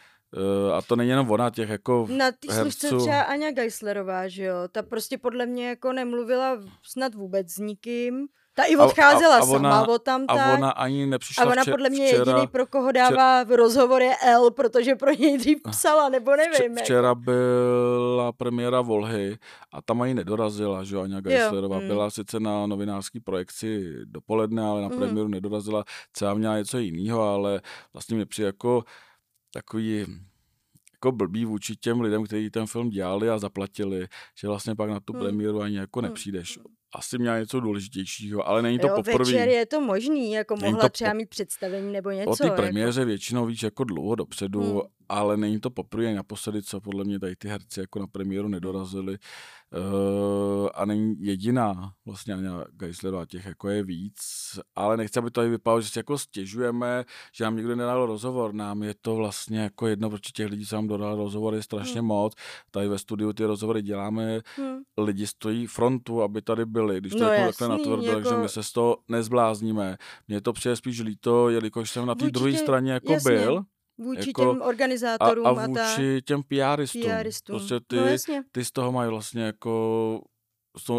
uh, 0.67 0.75
a 0.75 0.81
to 0.81 0.95
není 0.95 1.09
jenom 1.09 1.31
ona, 1.31 1.49
těch 1.49 1.69
jako 1.69 2.07
Na 2.09 2.31
té 2.31 2.53
služce 2.61 2.87
třeba 2.97 3.21
Aňa 3.21 3.51
Geislerová, 3.51 4.27
že 4.27 4.43
jo, 4.43 4.55
ta 4.71 4.81
prostě 4.83 5.17
podle 5.17 5.45
mě 5.45 5.69
jako 5.69 5.93
nemluvila 5.93 6.57
snad 6.83 7.15
vůbec 7.15 7.51
s 7.51 7.57
nikým. 7.57 8.27
Ta 8.55 8.63
i 8.63 8.75
A- 8.75 8.81
a- 8.81 8.85
odcházela 8.85 9.37
a 9.37 9.41
sama 9.45 9.55
ona- 9.81 9.87
od 9.87 10.03
tam 10.03 10.25
a 10.27 10.53
ona 10.53 10.69
ani 10.69 11.05
nepřišla 11.05 11.43
A 11.43 11.47
ona 11.47 11.61
vče- 11.63 11.71
podle 11.71 11.89
mě 11.89 12.07
včera, 12.07 12.31
jediný, 12.31 12.47
pro 12.47 12.67
koho 12.67 12.91
dává 12.91 13.43
v 13.43 13.51
rozhovor 13.55 14.01
je 14.01 14.15
L, 14.25 14.51
protože 14.51 14.95
pro 14.95 15.11
něj 15.13 15.37
dřív 15.37 15.57
psala, 15.69 16.09
nebo 16.09 16.31
nevím. 16.35 16.53
Vče- 16.53 16.63
jako. 16.63 16.75
včera 16.83 17.15
byla 17.15 18.31
premiéra 18.31 18.81
Volhy 18.81 19.37
a 19.73 19.81
tam 19.81 20.01
ani 20.01 20.13
nedorazila, 20.13 20.83
že 20.83 20.95
jo, 20.95 21.01
Aňa 21.01 21.21
Geislerová. 21.21 21.79
mm. 21.79 21.87
Byla 21.87 22.09
sice 22.09 22.39
na 22.39 22.67
novinářské 22.67 23.19
projekci 23.23 23.93
dopoledne, 24.05 24.63
ale 24.63 24.81
na 24.81 24.87
Mm. 24.87 24.97
premiéru 24.97 25.27
nedorazila. 25.27 25.83
Třeba 26.11 26.33
měla 26.33 26.57
něco 26.57 26.77
jiného, 26.77 27.21
ale 27.21 27.61
vlastně 27.93 28.17
mi 28.17 28.25
přijde 28.25 28.45
jako 28.45 28.83
takový 29.53 30.05
jako 30.93 31.11
blbý 31.11 31.45
vůči 31.45 31.75
těm 31.75 32.01
lidem, 32.01 32.23
kteří 32.23 32.49
ten 32.49 32.67
film 32.67 32.89
dělali 32.89 33.29
a 33.29 33.37
zaplatili, 33.39 34.07
že 34.39 34.47
vlastně 34.47 34.75
pak 34.75 34.89
na 34.89 34.99
tu 34.99 35.13
Hmm. 35.13 35.21
premiéru 35.21 35.61
ani 35.61 35.77
jako 35.77 35.99
Hmm. 35.99 36.09
nepřijdeš. 36.09 36.59
Asi 36.95 37.17
měla 37.17 37.39
něco 37.39 37.59
důležitějšího, 37.59 38.47
ale 38.47 38.61
není 38.61 38.79
to 38.79 38.87
jo, 38.87 38.95
poprvé. 38.95 39.17
večer 39.17 39.49
je 39.49 39.65
to 39.65 39.81
možný, 39.81 40.31
jako 40.31 40.55
mohla 40.55 40.81
to 40.81 40.89
třeba 40.89 41.11
po- 41.11 41.17
mít 41.17 41.29
představení 41.29 41.91
nebo 41.91 42.11
něco. 42.11 42.29
O 42.31 42.35
té 42.35 42.45
jako. 42.45 42.55
premiéře 42.55 43.05
většinou 43.05 43.45
víš 43.45 43.63
jako 43.63 43.83
dlouho 43.83 44.15
dopředu, 44.15 44.61
Hmm. 44.61 44.81
Ale 45.09 45.37
není 45.37 45.59
to 45.59 45.69
poprvé 45.69 46.13
naposledy, 46.13 46.61
co 46.63 46.81
podle 46.81 47.03
mě 47.03 47.19
tady 47.19 47.35
ty 47.35 47.47
herci 47.47 47.79
jako 47.79 47.99
na 47.99 48.07
premiéru 48.07 48.47
nedorazili. 48.47 49.17
Uh, 49.77 50.69
a 50.75 50.85
není 50.85 51.15
jediná 51.19 51.91
vlastně 52.05 52.33
Anja 52.33 52.65
Geislerová, 52.71 53.25
těch 53.25 53.45
jako 53.45 53.69
je 53.69 53.83
víc, 53.83 54.15
ale 54.75 54.97
nechci, 54.97 55.19
aby 55.19 55.31
to 55.31 55.41
tady 55.41 55.49
vypadalo, 55.49 55.81
že 55.81 55.89
si 55.89 55.99
jako 55.99 56.17
stěžujeme, 56.17 57.05
že 57.35 57.43
nám 57.43 57.55
nikdo 57.55 57.75
nedal 57.75 58.05
rozhovor, 58.05 58.53
nám 58.53 58.83
je 58.83 58.93
to 59.01 59.15
vlastně 59.15 59.59
jako 59.59 59.87
jedno, 59.87 60.09
protože 60.09 60.31
těch 60.33 60.49
lidí, 60.49 60.65
co 60.65 60.75
nám 60.75 60.87
dodal 60.87 61.15
rozhovor, 61.15 61.53
je 61.55 61.63
strašně 61.63 61.99
Hmm. 61.99 62.07
moc. 62.07 62.33
Tady 62.71 62.87
ve 62.87 62.97
studiu 62.99 63.33
ty 63.33 63.45
rozhovory 63.45 63.81
děláme, 63.81 64.39
Hm. 64.59 64.77
lidi 64.97 65.27
stojí 65.27 65.67
frontu, 65.67 66.21
aby 66.21 66.41
tady 66.41 66.65
byli, 66.65 66.97
když 66.97 67.13
to 67.13 67.19
No 67.19 67.25
jasný, 67.31 67.45
takhle 67.45 67.67
natvrdo, 67.77 68.03
jako- 68.03 68.15
takže 68.21 68.35
my 68.41 68.49
se 68.49 68.63
z 68.63 68.71
toho 68.71 68.97
nezblázníme. 69.07 69.97
Mně 70.27 70.41
to 70.41 70.53
přijde 70.53 70.75
spíš 70.75 70.99
líto, 70.99 71.49
jelikož 71.49 71.91
jsem 71.91 72.05
na 72.05 72.15
té 72.15 72.31
druhé 72.31 72.53
straně 72.53 72.91
jako 72.91 73.13
jasně, 73.13 73.31
byl 73.31 73.63
Vůči 73.97 74.29
jako- 74.29 74.53
těm 74.53 74.61
a, 74.61 74.65
organizátorům 74.65 75.47
a 75.47 75.49
a, 75.49 75.67
vůči 75.67 76.21
těm 76.25 76.43
PRistům. 76.43 77.01
PRistům. 77.19 77.57
Prostě 77.57 77.79
ty, 77.87 77.95
No 77.95 78.05
jasně. 78.05 78.43
ty 78.51 78.65
z 78.65 78.71
toho 78.71 78.91
mají 78.91 79.09
vlastně 79.09 79.41
jako 79.43 80.21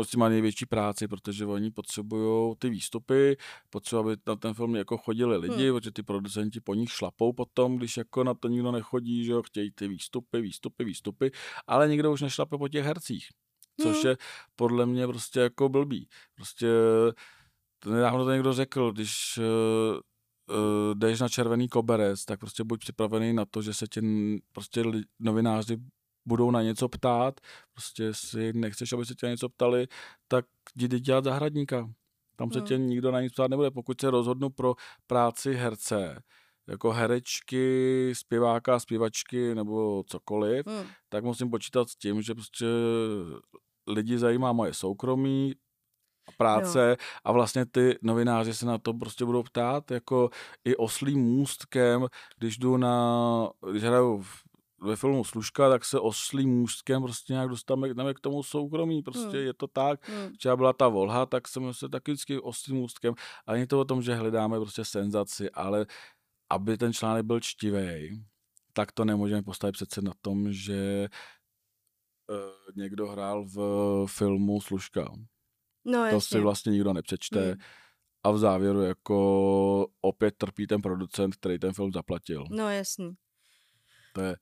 s 0.02 0.08
tím 0.10 0.20
mají 0.20 0.32
největší 0.32 0.66
práci, 0.66 1.08
protože 1.08 1.46
oni 1.46 1.70
potřebují 1.70 2.54
ty 2.58 2.70
výstupy, 2.70 3.36
potřebují, 3.70 4.12
aby 4.12 4.22
na 4.26 4.36
ten 4.36 4.54
film 4.54 4.76
jako 4.76 4.98
chodili 4.98 5.36
lidi, 5.36 5.68
Hmm. 5.68 5.76
protože 5.78 5.90
ty 5.90 6.02
producenti 6.02 6.60
po 6.60 6.74
nich 6.74 6.90
šlapou 6.92 7.32
potom, 7.32 7.76
když 7.76 7.96
jako 7.96 8.24
na 8.24 8.34
to 8.34 8.48
nikdo 8.48 8.72
nechodí, 8.72 9.24
že 9.24 9.32
jo, 9.32 9.42
chtějí 9.42 9.70
ty 9.70 9.88
výstupy, 9.88 10.40
výstupy, 10.40 10.84
výstupy, 10.84 11.30
ale 11.66 11.88
nikdo 11.88 12.12
už 12.12 12.20
nešlape 12.20 12.58
po 12.58 12.68
těch 12.68 12.84
hercích, 12.84 13.28
což 13.80 13.96
Hmm. 13.96 14.06
je 14.06 14.16
podle 14.56 14.86
mě 14.86 15.06
prostě 15.06 15.40
jako 15.40 15.68
blbý. 15.68 16.08
Prostě 16.34 16.66
to 17.78 17.90
nedávno 17.90 18.24
to 18.24 18.32
někdo 18.32 18.52
řekl, 18.52 18.92
když 18.92 19.38
uh, 20.50 20.94
jdeš 20.94 21.20
na 21.20 21.28
červený 21.28 21.68
koberec, 21.68 22.24
tak 22.24 22.40
prostě 22.40 22.64
buď 22.64 22.80
připravený 22.80 23.32
na 23.32 23.44
to, 23.44 23.62
že 23.62 23.74
se 23.74 23.86
tě 23.86 24.02
prostě 24.52 24.82
novináři 25.18 25.76
budou 26.26 26.50
na 26.50 26.62
něco 26.62 26.88
ptát, 26.88 27.40
prostě 27.72 28.14
si 28.14 28.52
nechceš, 28.52 28.92
aby 28.92 29.06
se 29.06 29.14
tě 29.14 29.26
na 29.26 29.30
něco 29.30 29.48
ptali, 29.48 29.86
tak 30.28 30.44
jdi 30.76 31.00
dělat 31.00 31.24
zahradníka. 31.24 31.90
Tam 32.36 32.50
se 32.52 32.58
Hmm. 32.58 32.68
tě 32.68 32.78
nikdo 32.78 33.10
na 33.10 33.20
nic 33.20 33.32
ptát 33.32 33.50
nebude. 33.50 33.70
Pokud 33.70 34.00
se 34.00 34.10
rozhodnu 34.10 34.50
pro 34.50 34.74
práci 35.06 35.54
herce, 35.54 36.22
jako 36.68 36.92
herečky, 36.92 38.12
zpěváka, 38.14 38.80
zpěvačky 38.80 39.54
nebo 39.54 40.04
cokoliv, 40.06 40.66
Hm. 40.66 40.86
tak 41.08 41.24
musím 41.24 41.50
počítat 41.50 41.88
s 41.88 41.96
tím, 41.96 42.22
že 42.22 42.34
prostě 42.34 42.66
lidi 43.86 44.18
zajímá 44.18 44.52
moje 44.52 44.74
soukromí, 44.74 45.54
a 46.28 46.32
práce 46.36 46.96
a 47.24 47.32
vlastně 47.32 47.66
ty 47.66 47.98
novináři 48.02 48.54
se 48.54 48.66
na 48.66 48.78
to 48.78 48.94
prostě 48.94 49.24
budou 49.24 49.42
ptát, 49.42 49.90
jako 49.90 50.30
i 50.64 50.76
oslým 50.76 51.20
můstkem, 51.20 52.06
když 52.38 52.58
jdu 52.58 52.76
na, 52.76 53.50
když 53.70 53.82
hraju 53.82 54.22
v- 54.22 54.42
ve 54.80 54.96
filmu 54.96 55.24
Služka, 55.24 55.70
tak 55.70 55.84
se 55.84 56.00
oslým 56.00 56.50
můstkem 56.60 57.02
prostě 57.02 57.32
nějak 57.32 57.48
dostaneme 57.48 58.14
k 58.14 58.20
tomu 58.20 58.42
soukromí, 58.42 59.02
prostě 59.02 59.36
Hmm. 59.36 59.46
je 59.46 59.54
to 59.54 59.66
tak. 59.66 60.08
Hm. 60.08 60.32
Třeba 60.38 60.56
byla 60.56 60.72
ta 60.72 60.88
volha, 60.88 61.26
tak 61.26 61.48
jsem 61.48 61.74
se 61.74 61.88
taky 61.88 62.12
vždycky 62.12 62.40
oslým 62.40 62.76
můstkem, 62.76 63.14
ale 63.46 63.56
není 63.56 63.66
to 63.66 63.80
o 63.80 63.84
tom, 63.84 64.02
že 64.02 64.14
hledáme 64.14 64.58
prostě 64.60 64.84
senzaci, 64.84 65.50
ale 65.50 65.86
aby 66.50 66.78
ten 66.78 66.92
článek 66.92 67.24
byl 67.26 67.40
čtivý, 67.40 68.10
tak 68.72 68.92
to 68.92 69.04
nemůžeme 69.04 69.42
postavit 69.42 69.72
přece 69.72 70.02
na 70.02 70.12
tom, 70.20 70.52
že 70.52 71.08
eh, 72.30 72.72
někdo 72.76 73.08
hrál 73.08 73.44
v 73.44 73.58
filmu 74.06 74.60
Služka. 74.60 75.10
No 75.84 76.10
To 76.10 76.20
si 76.20 76.40
vlastně 76.40 76.72
nikdo 76.72 76.92
nepřečte. 76.92 77.46
Hmm. 77.46 77.60
A 78.24 78.30
v 78.30 78.38
závěru 78.38 78.82
jako 78.82 79.86
opět 80.00 80.34
trpí 80.36 80.66
ten 80.66 80.82
producent, 80.82 81.36
který 81.36 81.58
ten 81.58 81.72
film 81.72 81.92
zaplatil. 81.92 82.44
No 82.50 82.70
jasný. 82.70 83.14
To 84.12 84.20
je, 84.20 84.36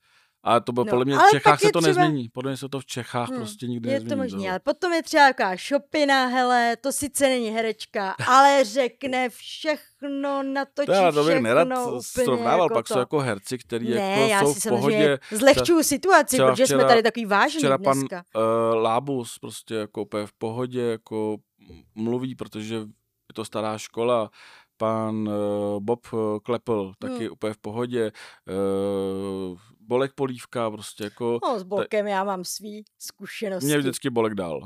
ale 0.47 0.61
to 0.61 0.73
bylo 0.73 0.85
No, 0.85 0.91
podle 0.91 1.05
mě 1.05 1.17
v 1.17 1.31
Čechách 1.31 1.61
se 1.61 1.67
je 1.67 1.73
to 1.73 1.81
třeba- 1.81 2.01
nezmění. 2.03 2.29
Podle 2.29 2.51
mě 2.51 2.57
se 2.57 2.69
to 2.69 2.81
v 2.81 2.87
Čechách 2.87 3.29
Hmm, 3.29 3.39
prostě 3.39 3.67
nikdy 3.67 3.89
Je 3.89 3.93
nezmění. 3.93 4.11
to 4.11 4.17
možné, 4.17 4.37
tohle. 4.37 4.51
ale 4.51 4.61
potom 4.61 4.93
je 4.93 5.03
třeba 5.03 5.29
taková 5.29 5.57
šopina, 5.57 6.27
hele, 6.27 6.77
to 6.81 6.93
sice 6.93 7.29
není 7.29 7.51
herečka, 7.51 8.15
ale 8.29 8.65
řekne 8.65 9.29
všechno, 9.29 10.43
natočí 10.43 10.87
To 10.87 10.93
já 10.93 11.13
to 11.13 11.25
bych 11.25 11.41
nerad 11.41 11.69
srovnával, 12.01 12.65
jako 12.67 12.75
pak 12.75 12.89
to. 12.89 12.95
jsou 12.95 12.99
jako 13.01 13.19
herci, 13.19 13.59
který 13.59 13.89
ne, 13.91 13.95
jako 14.21 14.31
já 14.31 14.41
jsou 14.41 14.55
si 14.55 14.69
v 14.69 14.73
pohodě. 14.73 15.19
zlehčuju 15.33 15.83
situaci, 15.83 16.37
protože 16.37 16.67
jsme 16.67 16.77
včera- 16.77 16.89
tady 16.89 17.03
takový 17.03 17.27
vážný 17.27 17.59
Včera 17.59 17.79
pan 17.79 17.99
dneska. 17.99 18.23
uh, 18.35 18.43
Lábus 18.83 19.39
prostě 19.39 19.75
jako 19.75 20.03
úplně 20.03 20.27
v 20.27 20.33
pohodě 20.33 20.81
jako 20.83 21.37
mluví, 21.95 22.35
protože 22.35 22.75
je 22.75 23.35
to 23.35 23.45
stará 23.45 23.79
škola. 23.79 24.31
Pan 24.79 25.29
uh, 25.29 25.81
Bob 25.81 26.07
uh, 26.13 26.19
Klepl 26.43 26.93
taky 26.99 27.15
Hmm. 27.25 27.33
úplně 27.33 27.53
v 27.53 27.59
pohodě. 27.59 28.13
Uh, 29.53 29.59
Bolek 29.87 30.13
Polívka 30.15 30.71
prostě 30.71 31.05
jako... 31.05 31.39
No, 31.45 31.59
s 31.59 31.63
Bolkem 31.63 32.07
já 32.07 32.25
mám 32.25 32.45
svý 32.45 32.85
zkušenosti. 32.99 33.67
Mě 33.67 33.79
vždycky 33.79 34.11
Bolek 34.11 34.35
dal. 34.35 34.61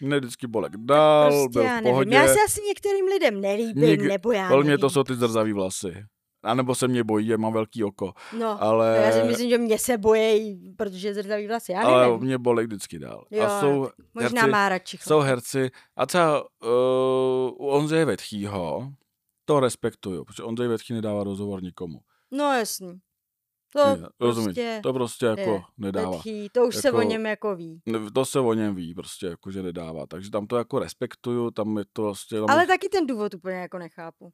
Mě 0.00 0.18
vždycky 0.18 0.46
Bolek 0.46 0.76
dal, 0.76 1.30
prostě 1.30 1.48
byl 1.52 1.62
já 1.62 1.80
v 1.80 1.82
pohodě. 1.82 2.14
Já 2.16 2.26
se 2.28 2.36
asi 2.46 2.60
některým 2.68 3.06
lidem 3.06 3.40
nelíbím, 3.40 3.84
Něk- 3.84 4.08
nebo 4.08 4.32
já 4.32 4.48
Velmi 4.48 4.64
nevím. 4.68 4.80
to 4.80 4.90
jsou 4.90 5.04
ty 5.04 5.14
zrzavý 5.14 5.52
vlasy. 5.52 6.04
A 6.42 6.54
nebo 6.54 6.74
se 6.74 6.88
mě 6.88 7.04
bojí, 7.04 7.26
že 7.26 7.36
mám 7.36 7.52
velký 7.52 7.84
oko. 7.84 8.12
No, 8.38 8.62
Ale, 8.62 9.02
já 9.04 9.12
si 9.12 9.28
myslím, 9.28 9.50
že 9.50 9.58
mě 9.58 9.78
se 9.78 9.98
bojejí, 9.98 10.74
protože 10.76 11.14
zrdavý 11.14 11.46
vlasy, 11.46 11.72
já 11.72 11.82
ale 11.82 12.06
nevím. 12.06 12.20
mě 12.20 12.38
Bolek 12.38 12.66
vždycky 12.66 12.98
dal. 12.98 13.24
Jo, 13.30 13.42
a 13.44 13.60
jsou 13.60 13.88
Možná 14.14 14.40
herci, 14.40 14.50
má 14.50 14.68
radši 14.68 14.98
jsou 15.00 15.20
herci, 15.20 15.70
a 15.96 16.06
třeba 16.06 16.42
uh, 16.42 16.48
u 17.58 17.68
Ondřeje 17.68 18.04
Vetchýho, 18.04 18.92
to 19.44 19.60
respektuju, 19.60 20.24
protože 20.24 20.42
Ondřej 20.42 20.68
Vetchý 20.68 20.92
nedává 20.94 21.24
rozhovor 21.24 21.62
nikomu. 21.62 22.00
No 22.30 22.44
jasný. 22.58 23.00
To 23.72 23.84
Ne, 23.96 24.08
rozumím. 24.20 24.46
prostě 24.46 24.80
To 24.82 24.92
prostě 24.92 25.26
jako 25.26 25.40
je 25.50 25.60
nedává. 25.78 26.10
letchý, 26.10 26.48
to 26.52 26.66
už 26.66 26.76
se 26.76 26.92
o 26.92 26.96
Jako- 27.00 27.08
něm 27.10 27.26
jako 27.26 27.56
ví. 27.56 27.80
Ne, 27.86 27.98
To 28.14 28.24
se 28.24 28.40
o 28.40 28.52
něm 28.54 28.74
ví, 28.74 28.94
prostě 28.94 29.26
jako, 29.26 29.50
že 29.50 29.62
nedává. 29.62 30.06
Takže 30.06 30.30
tam 30.30 30.46
to 30.46 30.56
jako 30.56 30.78
respektuju, 30.78 31.50
tam 31.50 31.78
je 31.78 31.84
to 31.92 32.02
vlastně... 32.02 32.38
Tam 32.40 32.50
Ale 32.50 32.66
taky 32.66 32.88
ten 32.88 33.06
důvod 33.06 33.34
úplně 33.34 33.56
jako 33.56 33.78
nechápu. 33.78 34.32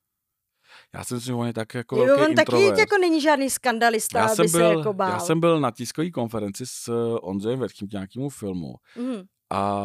Já 0.95 1.05
si 1.05 1.15
myslím, 1.15 1.33
že 1.35 1.41
on 1.41 1.47
je 1.47 1.53
tak 1.53 1.75
jako 1.75 1.97
Jo, 1.97 2.05
velký 2.07 2.23
on 2.23 2.35
taky 2.35 2.41
introvert. 2.57 2.79
jako 2.79 2.99
není 2.99 3.21
žádný 3.21 3.51
skandalista, 3.51 4.19
já 4.19 4.27
aby 4.27 4.37
jsem, 4.37 4.49
se 4.49 4.59
byl, 4.59 4.79
jako 4.79 4.93
bál. 4.93 5.11
já 5.11 5.19
jsem 5.19 5.41
byl 5.41 5.61
na 5.61 5.71
tiskové 5.71 6.11
konferenci 6.11 6.67
s 6.67 6.89
eh, 6.89 7.19
Ondřejem 7.21 7.59
Verchým 7.61 7.89
k 7.89 7.93
nějakému 7.93 8.29
filmu 8.29 8.75
Mhm, 8.97 9.23
a 9.51 9.81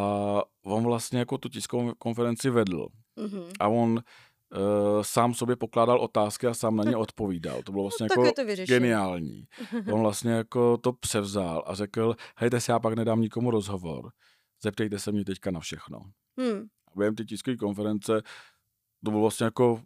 on 0.65 0.83
vlastně 0.83 1.19
jako 1.19 1.37
tu 1.37 1.49
tiskovou 1.49 1.91
konferenci 1.97 2.49
vedl 2.49 2.87
mhm. 3.15 3.43
a 3.59 3.67
on 3.67 3.99
uh, 4.51 5.01
sám 5.01 5.33
sobě 5.33 5.55
pokládal 5.55 5.99
otázky 5.99 6.47
a 6.47 6.53
sám 6.53 6.75
na 6.75 6.83
ně 6.83 6.95
odpovídal. 6.95 7.63
To 7.63 7.71
bylo 7.71 7.83
vlastně 7.83 8.07
tak 8.09 8.17
jako 8.17 8.31
to 8.31 8.65
geniální. 8.65 9.43
On 9.93 10.01
vlastně 10.01 10.31
jako 10.31 10.77
to 10.77 10.93
převzal 10.93 11.63
a 11.67 11.75
řekl, 11.75 12.15
hejte 12.37 12.61
se, 12.61 12.71
já 12.71 12.79
pak 12.79 12.93
nedám 12.93 13.21
nikomu 13.21 13.51
rozhovor, 13.51 14.11
zeptejte 14.63 14.99
se 14.99 15.11
mě 15.11 15.25
teďka 15.25 15.51
na 15.51 15.59
všechno. 15.59 15.99
Hmm. 16.39 16.59
A 16.87 16.91
během 16.97 17.15
té 17.15 17.25
tiskové 17.25 17.57
konference 17.57 18.21
to 19.05 19.11
bylo 19.11 19.21
vlastně 19.21 19.43
jako, 19.43 19.81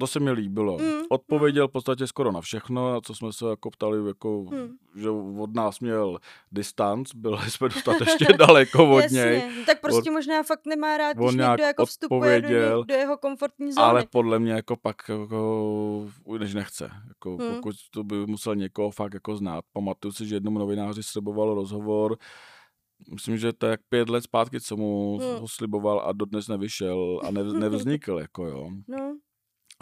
to 0.00 0.06
se 0.06 0.20
mi 0.20 0.30
líbilo. 0.32 0.78
Mm, 0.78 1.02
Odpověděl 1.10 1.68
v 1.68 1.72
podstatě 1.72 2.06
skoro 2.06 2.32
na 2.32 2.40
všechno, 2.40 2.94
a 2.94 3.00
co 3.00 3.14
jsme 3.14 3.32
se 3.32 3.46
jako 3.48 3.70
ptali, 3.70 4.08
jako, 4.08 4.44
Hmm. 4.50 4.68
že 4.96 5.10
od 5.38 5.54
nás 5.54 5.80
měl 5.80 6.18
distanc, 6.52 7.14
byli 7.14 7.36
jsme 7.50 7.68
dostatečně 7.68 8.26
daleko 8.38 8.90
od 8.96 9.10
něj, 9.10 9.34
Jasně, 9.34 9.64
tak 9.66 9.80
prostě 9.80 10.10
možná 10.10 10.42
fakt 10.42 10.66
nemá 10.66 10.96
rád, 10.96 11.16
když 11.16 11.30
někdo 11.34 11.64
jako 11.64 11.86
vstupuje 11.86 12.40
do, 12.42 12.48
něj, 12.48 12.60
do 12.86 12.94
jeho 12.94 13.16
komfortní 13.18 13.72
zóny. 13.72 13.84
ale 13.86 14.06
podle 14.10 14.38
mě 14.38 14.52
jako 14.52 14.76
pak 14.76 14.96
jako, 15.08 16.06
než 16.38 16.54
nechce. 16.54 16.90
Jako, 17.08 17.36
Hmm. 17.36 17.54
Pokud 17.54 17.74
to 17.90 18.04
by 18.04 18.26
musel 18.26 18.54
někoho 18.56 18.90
fakt 18.90 19.14
jako 19.14 19.36
znát. 19.36 19.64
Pamatuju 19.72 20.12
si, 20.12 20.26
že 20.26 20.36
jednomu 20.36 20.58
novináři 20.58 21.02
sliboval 21.02 21.54
rozhovor, 21.54 22.16
myslím, 23.12 23.36
že 23.38 23.52
to 23.52 23.66
je 23.66 23.70
jak 23.70 23.80
pět 23.88 24.08
let 24.08 24.24
zpátky, 24.24 24.60
co 24.60 24.76
mu 24.76 25.18
Hmm. 25.18 25.40
ho 25.40 25.48
sliboval 25.48 26.00
a 26.04 26.12
dodnes 26.12 26.48
nevyšel 26.48 27.20
a 27.24 27.30
ne, 27.30 27.42
nevznikl, 27.68 28.18
jako 28.18 28.46
jo. 28.46 28.70
No. 28.88 29.16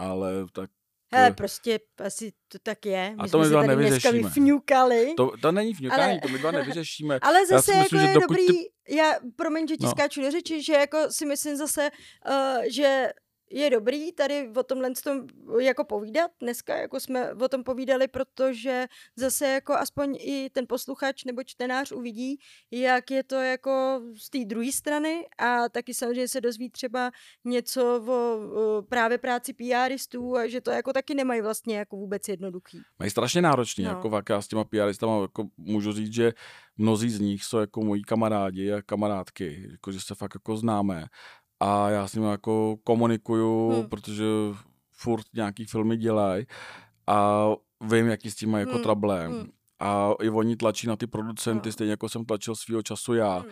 Ale 0.01 0.33
tak 0.53 0.71
Hele, 1.13 1.27
Eh. 1.29 1.33
prostě 1.35 1.81
asi 2.05 2.33
to 2.49 2.59
tak 2.63 2.87
je. 2.87 3.15
A 3.19 3.23
My 3.23 3.31
to 3.31 3.39
jsme 3.39 3.45
my 3.45 3.49
dva 3.51 3.61
tady 3.67 3.77
dneska 3.77 4.09
nevyřešíme. 4.11 4.29
vyfňukali. 4.29 5.15
to, 5.17 5.33
to 5.43 5.53
není 5.53 5.73
vňukání, 5.75 6.03
Ale- 6.13 6.21
to 6.21 6.29
my 6.29 6.39
dva 6.39 6.51
nevyřešíme. 6.51 7.19
Ale 7.23 7.39
Já 7.41 7.47
zase 7.47 7.63
si 7.73 7.79
jako 7.79 7.83
myslím, 7.83 8.01
je 8.11 8.15
dobrý, 8.21 8.47
ty- 8.47 8.95
já, 8.97 9.13
promiň, 9.37 9.69
že 9.69 9.77
ti 9.77 9.85
No. 9.85 9.91
skáču 9.91 10.23
do 10.23 10.31
řeči, 10.31 10.63
že 10.63 10.73
jako 10.73 10.99
si 11.11 11.27
myslím 11.27 11.57
zase, 11.57 11.91
uh, 12.31 12.63
že 12.71 13.11
je 13.51 13.71
dobrý 13.71 14.13
tady 14.13 14.51
o 14.57 14.63
tomhle 14.63 14.91
tom 15.05 15.27
jako 15.61 15.85
povídat. 15.85 16.31
Dneska 16.41 16.77
jako 16.77 17.01
jsme 17.01 17.35
o 17.35 17.49
tom 17.49 17.65
povídali, 17.65 18.09
protože 18.09 18.87
zase 19.17 19.47
jako 19.49 19.73
aspoň 19.73 20.17
i 20.21 20.51
ten 20.53 20.65
posluchač 20.69 21.25
nebo 21.25 21.43
čtenář 21.45 21.93
uvidí, 21.93 22.39
jak 22.71 23.11
je 23.11 23.23
to 23.23 23.35
jako 23.35 24.01
z 24.19 24.31
té 24.31 24.39
druhé 24.45 24.73
strany 24.73 25.27
a 25.39 25.69
taky 25.69 25.95
samozřejmě 25.95 26.29
se 26.29 26.41
dozví 26.41 26.71
třeba 26.71 27.11
něco 27.45 28.05
o, 28.07 28.83
právě 28.83 29.19
práci 29.19 29.53
PRistů 29.53 30.37
a 30.37 30.49
že 30.49 30.61
to 30.61 30.71
jako 30.71 30.93
taky 30.93 31.15
nemají 31.15 31.41
vlastně 31.41 31.79
jako 31.79 31.97
vůbec 31.97 32.29
jednoduchý. 32.29 32.81
Mají 32.99 33.11
strašně 33.11 33.43
náročný, 33.43 33.85
No. 33.85 33.91
jako 33.91 34.11
fakt 34.11 34.29
já 34.31 34.43
s 34.43 34.49
těma 34.49 34.65
PRistama 34.65 35.21
jako 35.23 35.47
můžu 35.57 35.93
říct, 35.93 36.13
že 36.15 36.33
mnozí 36.77 37.11
z 37.11 37.21
nich 37.21 37.45
jsou 37.45 37.59
jako 37.59 37.81
moji 37.85 38.03
kamarádi 38.03 38.73
a 38.73 38.83
kamarádky, 38.83 39.69
jako 39.71 39.93
že 39.93 40.01
se 40.01 40.15
fakt 40.15 40.35
jako 40.35 40.57
známe. 40.57 41.05
A 41.61 41.89
já 41.91 42.09
s 42.09 42.15
nimi 42.15 42.27
jako 42.27 42.77
komunikuju, 42.85 43.71
Hmm. 43.73 43.89
protože 43.89 44.25
furt 44.93 45.25
nějaký 45.35 45.65
filmy 45.65 45.97
dělají 45.97 46.47
a 47.07 47.47
vím, 47.81 48.07
jaký 48.09 48.31
s 48.31 48.35
tím 48.37 48.51
mají 48.51 48.63
jako 48.63 48.73
Hmm, 48.75 48.83
problém. 48.83 49.33
hmm. 49.33 49.51
A 49.79 50.11
i 50.23 50.31
oni 50.31 50.57
tlačí 50.57 50.87
na 50.87 50.97
ty 50.97 51.07
producenty, 51.07 51.69
No. 51.69 51.73
stejně 51.73 51.91
jako 51.91 52.09
jsem 52.09 52.25
tlačil 52.25 52.57
svýho 52.57 52.83
času 52.83 53.15
já. 53.15 53.39
Hmm. 53.39 53.49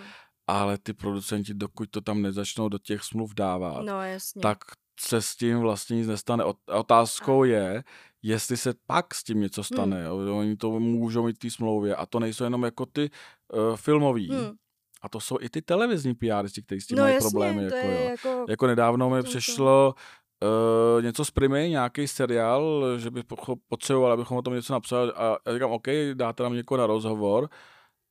Ale 0.47 0.79
ty 0.79 0.93
producenti, 0.93 1.55
dokud 1.55 1.91
to 1.91 2.01
tam 2.01 2.23
nezačnou 2.23 2.69
do 2.69 2.79
těch 2.79 3.03
smluv 3.05 3.35
dávat, 3.35 3.85
No 3.85 4.03
jasně. 4.03 4.43
tak 4.43 4.59
se 5.01 5.23
s 5.23 5.37
tím 5.37 5.59
vlastně 5.59 5.97
nic 5.97 6.09
nestane. 6.09 6.45
Ot- 6.45 6.79
Otázkou 6.79 7.45
je, 7.45 7.85
jestli 8.23 8.57
se 8.57 8.75
pak 8.87 9.15
s 9.15 9.25
tím 9.25 9.41
něco 9.41 9.65
stane. 9.65 10.03
Jo? 10.03 10.25
že 10.25 10.31
Oni 10.31 10.57
to 10.57 10.81
můžou 10.81 11.27
mít 11.27 11.37
v 11.37 11.39
té 11.39 11.51
smlouvě 11.51 11.97
a 11.97 12.07
to 12.07 12.21
nejsou 12.21 12.45
jenom 12.45 12.63
jako 12.65 12.87
ty 12.87 13.11
uh, 13.71 13.77
filmový. 13.77 14.29
Hmm. 14.31 14.51
A 15.03 15.09
to 15.09 15.21
jsou 15.21 15.37
i 15.41 15.49
ty 15.49 15.63
televizní 15.63 16.15
PRisti, 16.15 16.63
kteří 16.63 16.81
s 16.81 16.87
tím 16.87 16.97
No 16.99 17.03
mají 17.05 17.15
jasně, 17.15 17.31
problémy. 17.31 17.69
to 17.69 17.75
Jako, 17.77 17.89
je 17.89 18.05
jo. 18.05 18.11
jako... 18.11 18.45
jako 18.49 18.67
nedávno 18.67 19.11
mi 19.11 19.23
přišlo 19.23 19.95
uh, 20.97 21.03
něco 21.03 21.25
z 21.25 21.31
Primy, 21.31 21.69
nějaký 21.71 22.09
seriál, 22.09 22.83
že 22.99 23.11
by 23.11 23.21
pocho- 23.21 23.59
potřeboval, 23.69 24.13
abychom 24.13 24.39
o 24.39 24.43
tom 24.43 24.55
něco 24.55 24.73
napsali 24.73 25.13
a 25.13 25.37
já 25.47 25.55
říkám, 25.55 25.71
OK, 25.71 25.87
dáte 26.15 26.43
nám 26.43 26.55
někoho 26.55 26.79
na 26.79 26.87
rozhovor 26.87 27.49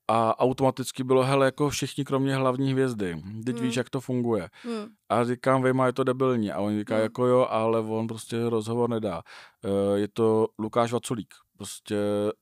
a 0.10 0.40
automaticky 0.40 1.04
bylo, 1.04 1.24
hele, 1.24 1.46
jako 1.46 1.70
všichni 1.70 2.06
kromě 2.06 2.36
hlavní 2.36 2.72
hvězdy. 2.72 3.22
Teď 3.46 3.56
Hmm. 3.58 3.66
víš, 3.68 3.76
jak 3.76 3.90
to 3.90 4.02
funguje. 4.02 4.50
Hmm. 4.64 4.86
A 5.10 5.24
říkám, 5.24 5.62
vejma, 5.62 5.86
je 5.86 5.94
to 5.94 6.04
debilní. 6.04 6.52
A 6.52 6.60
on 6.60 6.80
říká, 6.80 6.96
Hmm. 6.96 7.04
jako 7.04 7.26
jo, 7.26 7.48
ale 7.50 7.80
on 7.80 8.08
prostě 8.08 8.50
rozhovor 8.50 8.90
nedá. 8.90 9.22
Eh, 9.66 10.00
Je 10.00 10.08
to 10.08 10.48
Lukáš 10.60 10.92
Vaculík. 10.94 11.34
Prostě, 11.58 11.96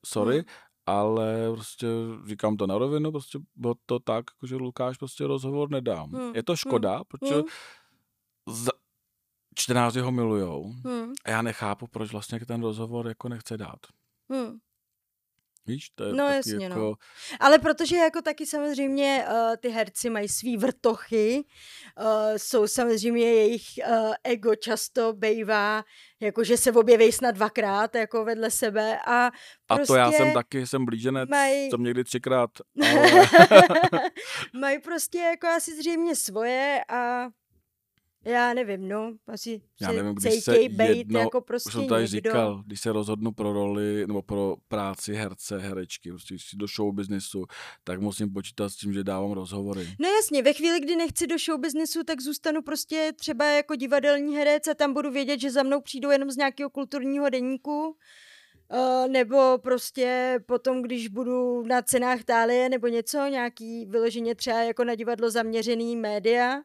sorry, 0.06 0.34
Hmm. 0.34 0.44
Ale 0.86 1.52
prostě 1.52 1.86
říkám 2.26 2.56
to 2.56 2.66
na 2.66 2.78
rovinu, 2.78 3.10
prostě 3.12 3.38
bylo 3.56 3.74
to 3.86 3.98
tak, 3.98 4.24
jako 4.34 4.46
že 4.46 4.56
Lukáš 4.56 4.96
prostě 4.98 5.26
rozhovor 5.26 5.70
nedá. 5.70 6.02
Hmm. 6.02 6.34
Je 6.34 6.42
to 6.42 6.56
škoda, 6.56 7.04
protože 7.04 7.34
Hmm. 7.34 7.44
za... 8.48 8.70
čtenáři 9.54 10.00
ho 10.00 10.12
milujou 10.12 10.72
Hmm. 10.84 11.12
a 11.24 11.30
já 11.30 11.42
nechápu, 11.42 11.86
proč 11.86 12.12
vlastně 12.12 12.40
ten 12.40 12.62
rozhovor 12.62 13.08
jako 13.08 13.28
nechce 13.28 13.56
dát. 13.56 13.78
Hmm. 14.30 14.58
Víš, 15.66 15.90
to 15.94 16.04
je 16.04 16.12
No, 16.12 16.28
jasně, 16.28 16.54
no. 16.54 16.62
jako... 16.76 16.96
Ale 17.40 17.58
protože 17.58 17.96
jako 17.96 18.22
taky 18.22 18.46
samozřejmě 18.46 19.24
uh, 19.30 19.56
ty 19.60 19.68
herci 19.68 20.10
mají 20.10 20.28
svý 20.28 20.56
vrtochy, 20.56 21.44
uh, 22.00 22.06
jsou 22.36 22.66
samozřejmě 22.66 23.24
jejich 23.24 23.62
uh, 23.88 24.14
ego 24.24 24.54
často 24.54 25.12
bejvá, 25.12 25.84
jako 26.20 26.44
že 26.44 26.56
se 26.56 26.72
objeví 26.72 27.12
snad 27.12 27.34
dvakrát 27.34 27.94
jako 27.94 28.24
vedle 28.24 28.50
sebe 28.50 28.98
a 29.06 29.26
A 29.26 29.76
prostě 29.76 29.86
to 29.86 29.96
já 29.96 30.12
jsem 30.12 30.32
taky, 30.34 30.66
jsem 30.66 30.84
blíženec, 30.84 31.28
mají- 31.28 31.70
jsem 31.70 31.82
někdy 31.82 32.04
třikrát, 32.04 32.50
ale 32.96 34.10
mají 34.60 34.78
prostě 34.78 35.18
jako 35.18 35.46
asi 35.46 35.76
zřejmě 35.76 36.16
svoje 36.16 36.84
a 36.88 37.28
já 38.26 38.54
nevím, 38.54 38.88
no, 38.88 39.12
asi 39.26 39.60
Já 39.80 39.88
se 39.88 39.94
nevím, 39.96 40.14
když 40.14 40.44
se 40.44 40.52
bejt 40.68 40.96
jedno- 40.98 41.20
jako 41.20 41.38
Už 41.38 41.44
prostě 41.46 41.70
jsem 41.70 41.88
tady 41.88 42.02
někdo. 42.02 42.16
říkal, 42.30 42.62
když 42.66 42.80
se 42.80 42.92
rozhodnu 42.92 43.32
pro 43.32 43.52
roli 43.52 44.06
nebo 44.06 44.22
pro 44.22 44.56
práci 44.68 45.14
herce, 45.14 45.58
herečky, 45.58 46.10
prostě 46.10 46.34
když 46.34 46.50
do 46.54 46.66
show 46.76 46.94
businessu, 46.94 47.44
tak 47.84 48.00
musím 48.00 48.32
počítat 48.32 48.68
s 48.68 48.76
tím, 48.76 48.92
že 48.92 49.04
dávám 49.04 49.32
rozhovory. 49.32 49.88
No 50.00 50.08
jasně, 50.08 50.42
ve 50.42 50.52
chvíli, 50.52 50.80
kdy 50.80 50.96
nechci 50.96 51.26
do 51.26 51.36
show 51.46 51.60
businessu, 51.60 52.04
tak 52.04 52.20
zůstanu 52.20 52.62
prostě 52.62 53.12
třeba 53.16 53.44
jako 53.44 53.74
divadelní 53.74 54.36
herec 54.36 54.68
a 54.68 54.74
tam 54.74 54.94
budu 54.94 55.10
vědět, 55.10 55.40
že 55.40 55.50
za 55.50 55.62
mnou 55.62 55.80
přijdou 55.80 56.10
jenom 56.10 56.30
z 56.30 56.36
nějakého 56.36 56.70
kulturního 56.70 57.28
deníku. 57.30 57.96
Uh, 58.72 59.08
nebo 59.08 59.58
prostě 59.58 60.38
potom, 60.46 60.82
když 60.82 61.08
budu 61.08 61.62
na 61.62 61.82
cenách 61.82 62.24
tálie 62.24 62.68
nebo 62.68 62.86
něco, 62.86 63.18
nějaký 63.26 63.86
vyloženě 63.86 64.34
třeba 64.34 64.62
jako 64.62 64.84
na 64.84 64.94
divadlo 64.94 65.30
zaměřený 65.30 65.96
média. 65.96 66.56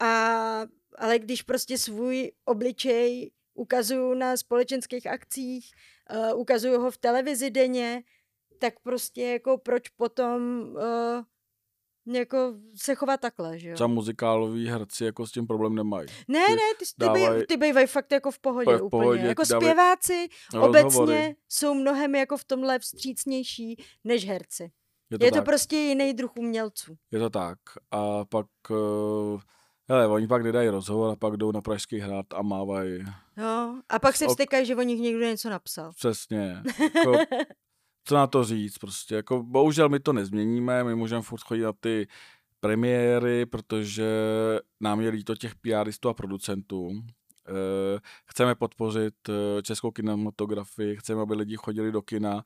A, 0.00 0.62
ale 0.98 1.18
když 1.18 1.42
prostě 1.42 1.78
svůj 1.78 2.32
obličej 2.44 3.30
ukazuju 3.54 4.14
na 4.14 4.36
společenských 4.36 5.06
akcích, 5.06 5.70
uh, 6.32 6.40
ukazuju 6.40 6.80
ho 6.80 6.90
v 6.90 6.98
televizi 6.98 7.50
denně, 7.50 8.02
tak 8.58 8.80
prostě 8.80 9.22
jako 9.22 9.58
proč 9.58 9.88
potom 9.88 10.60
uh, 10.74 12.14
jako 12.14 12.54
se 12.74 12.94
chovat 12.94 13.20
takhle, 13.20 13.58
že 13.58 13.68
jo? 13.68 13.74
Třeba 13.74 13.86
muzikáloví 13.86 14.68
herci 14.68 15.04
jako 15.04 15.26
s 15.26 15.32
tím 15.32 15.46
problém 15.46 15.74
nemají. 15.74 16.08
Ne, 16.28 16.46
ty 16.46 16.52
ne, 16.52 16.58
ty, 16.78 16.84
ty, 16.84 17.04
dávaj- 17.04 17.30
bej, 17.30 17.46
ty 17.46 17.56
bývají 17.56 17.86
fakt 17.86 18.12
jako 18.12 18.30
v 18.30 18.38
pohodě 18.38 18.76
v 18.76 18.82
úplně. 18.82 18.88
pohodě, 19.02 19.20
jako 19.22 19.42
ty 19.42 19.48
dávaj 19.48 19.66
zpěváci 19.70 20.28
Rozhovory. 20.54 20.80
obecně 20.80 21.36
jsou 21.48 21.74
mnohem 21.74 22.14
jako 22.14 22.36
v 22.36 22.44
tomhle 22.44 22.78
vstřícnější 22.78 23.84
než 24.04 24.26
herci. 24.26 24.72
Je 25.10 25.18
to, 25.18 25.24
Je 25.24 25.32
to 25.32 25.42
prostě 25.42 25.76
jiný 25.76 26.14
druh 26.14 26.30
umělců. 26.38 26.96
Je 27.10 27.18
to 27.18 27.30
tak. 27.30 27.58
A 27.90 28.24
pak, 28.24 28.46
uh, 28.70 29.40
hele, 29.88 30.06
oni 30.08 30.26
pak 30.26 30.42
nedají 30.42 30.68
rozhovor 30.68 31.10
a 31.12 31.16
pak 31.16 31.36
jdou 31.36 31.52
na 31.52 31.60
Pražský 31.60 31.98
hrad 31.98 32.26
a 32.34 32.42
mávají. 32.42 33.04
No, 33.36 33.82
a 33.88 33.98
pak 33.98 34.16
se 34.16 34.24
Ok. 34.24 34.30
vstykají, 34.30 34.66
že 34.66 34.76
o 34.76 34.82
nich 34.82 35.00
někdo 35.00 35.20
něco 35.24 35.50
napsal. 35.50 35.92
Přesně. 35.92 36.62
Jako, 36.94 37.12
co 38.04 38.14
na 38.14 38.26
to 38.26 38.44
říct 38.44 38.78
prostě. 38.78 39.14
Jako, 39.14 39.42
bohužel 39.42 39.88
my 39.88 40.00
to 40.00 40.12
nezměníme, 40.12 40.84
my 40.84 40.94
můžeme 40.94 41.22
furt 41.22 41.40
chodit 41.42 41.62
na 41.62 41.72
ty 41.72 42.06
premiéry, 42.60 43.46
protože 43.46 44.06
nám 44.80 45.00
je 45.00 45.10
líto 45.10 45.34
těch 45.36 45.54
PRistů 45.54 46.08
a 46.08 46.14
producentů. 46.14 46.90
Eh, 47.48 47.98
Chceme 48.26 48.54
podpořit 48.54 49.14
eh, 49.28 49.62
českou 49.62 49.90
kinematografii, 49.90 50.96
chceme, 50.96 51.22
aby 51.22 51.34
lidi 51.34 51.56
chodili 51.56 51.92
do 51.92 52.02
kina 52.02 52.44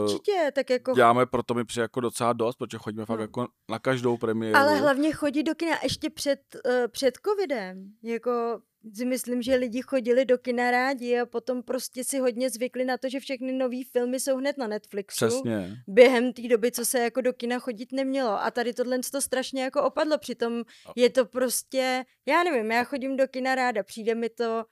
Určitě, 0.00 0.50
tak 0.54 0.70
jako... 0.70 0.92
Děláme 0.92 1.26
proto 1.26 1.54
mi 1.54 1.64
přijde 1.64 1.82
jako 1.82 2.00
docela 2.00 2.32
dost, 2.32 2.56
protože 2.56 2.78
chodíme 2.78 3.06
fakt 3.06 3.18
No. 3.18 3.22
jako 3.24 3.46
na 3.70 3.78
každou 3.78 4.16
premiéru. 4.16 4.56
Ale 4.58 4.76
hlavně 4.76 5.12
chodí 5.12 5.42
do 5.42 5.54
kina 5.54 5.76
ještě 5.82 6.10
před, 6.10 6.40
uh, 6.66 6.72
před 6.88 7.14
covidem. 7.26 7.92
Jako 8.02 8.60
si 8.94 9.04
myslím, 9.04 9.42
že 9.42 9.54
lidi 9.54 9.82
chodili 9.82 10.24
do 10.24 10.38
kina 10.38 10.70
rádi 10.70 11.18
a 11.18 11.26
potom 11.26 11.62
prostě 11.62 12.04
si 12.04 12.18
hodně 12.18 12.50
zvykli 12.50 12.84
na 12.84 12.98
to, 12.98 13.08
že 13.08 13.20
všechny 13.20 13.52
nové 13.52 13.76
filmy 13.92 14.20
jsou 14.20 14.36
hned 14.36 14.58
na 14.58 14.66
Netflixu. 14.66 15.26
Přesně. 15.26 15.76
Během 15.88 16.32
té 16.32 16.42
doby, 16.48 16.72
co 16.72 16.84
se 16.84 16.98
jako 16.98 17.20
do 17.20 17.32
kina 17.32 17.58
chodit 17.58 17.92
nemělo. 17.92 18.42
A 18.42 18.50
tady 18.50 18.72
tohle 18.72 18.98
to 19.12 19.20
strašně 19.20 19.62
jako 19.62 19.82
opadlo. 19.82 20.18
Přitom 20.18 20.62
je 20.96 21.10
to 21.10 21.24
prostě, 21.26 22.04
já 22.26 22.44
nevím, 22.44 22.70
já 22.70 22.84
chodím 22.84 23.16
do 23.16 23.28
kina 23.28 23.54
ráda, 23.54 23.82
přijde 23.82 24.14
mi 24.14 24.28
to, 24.28 24.64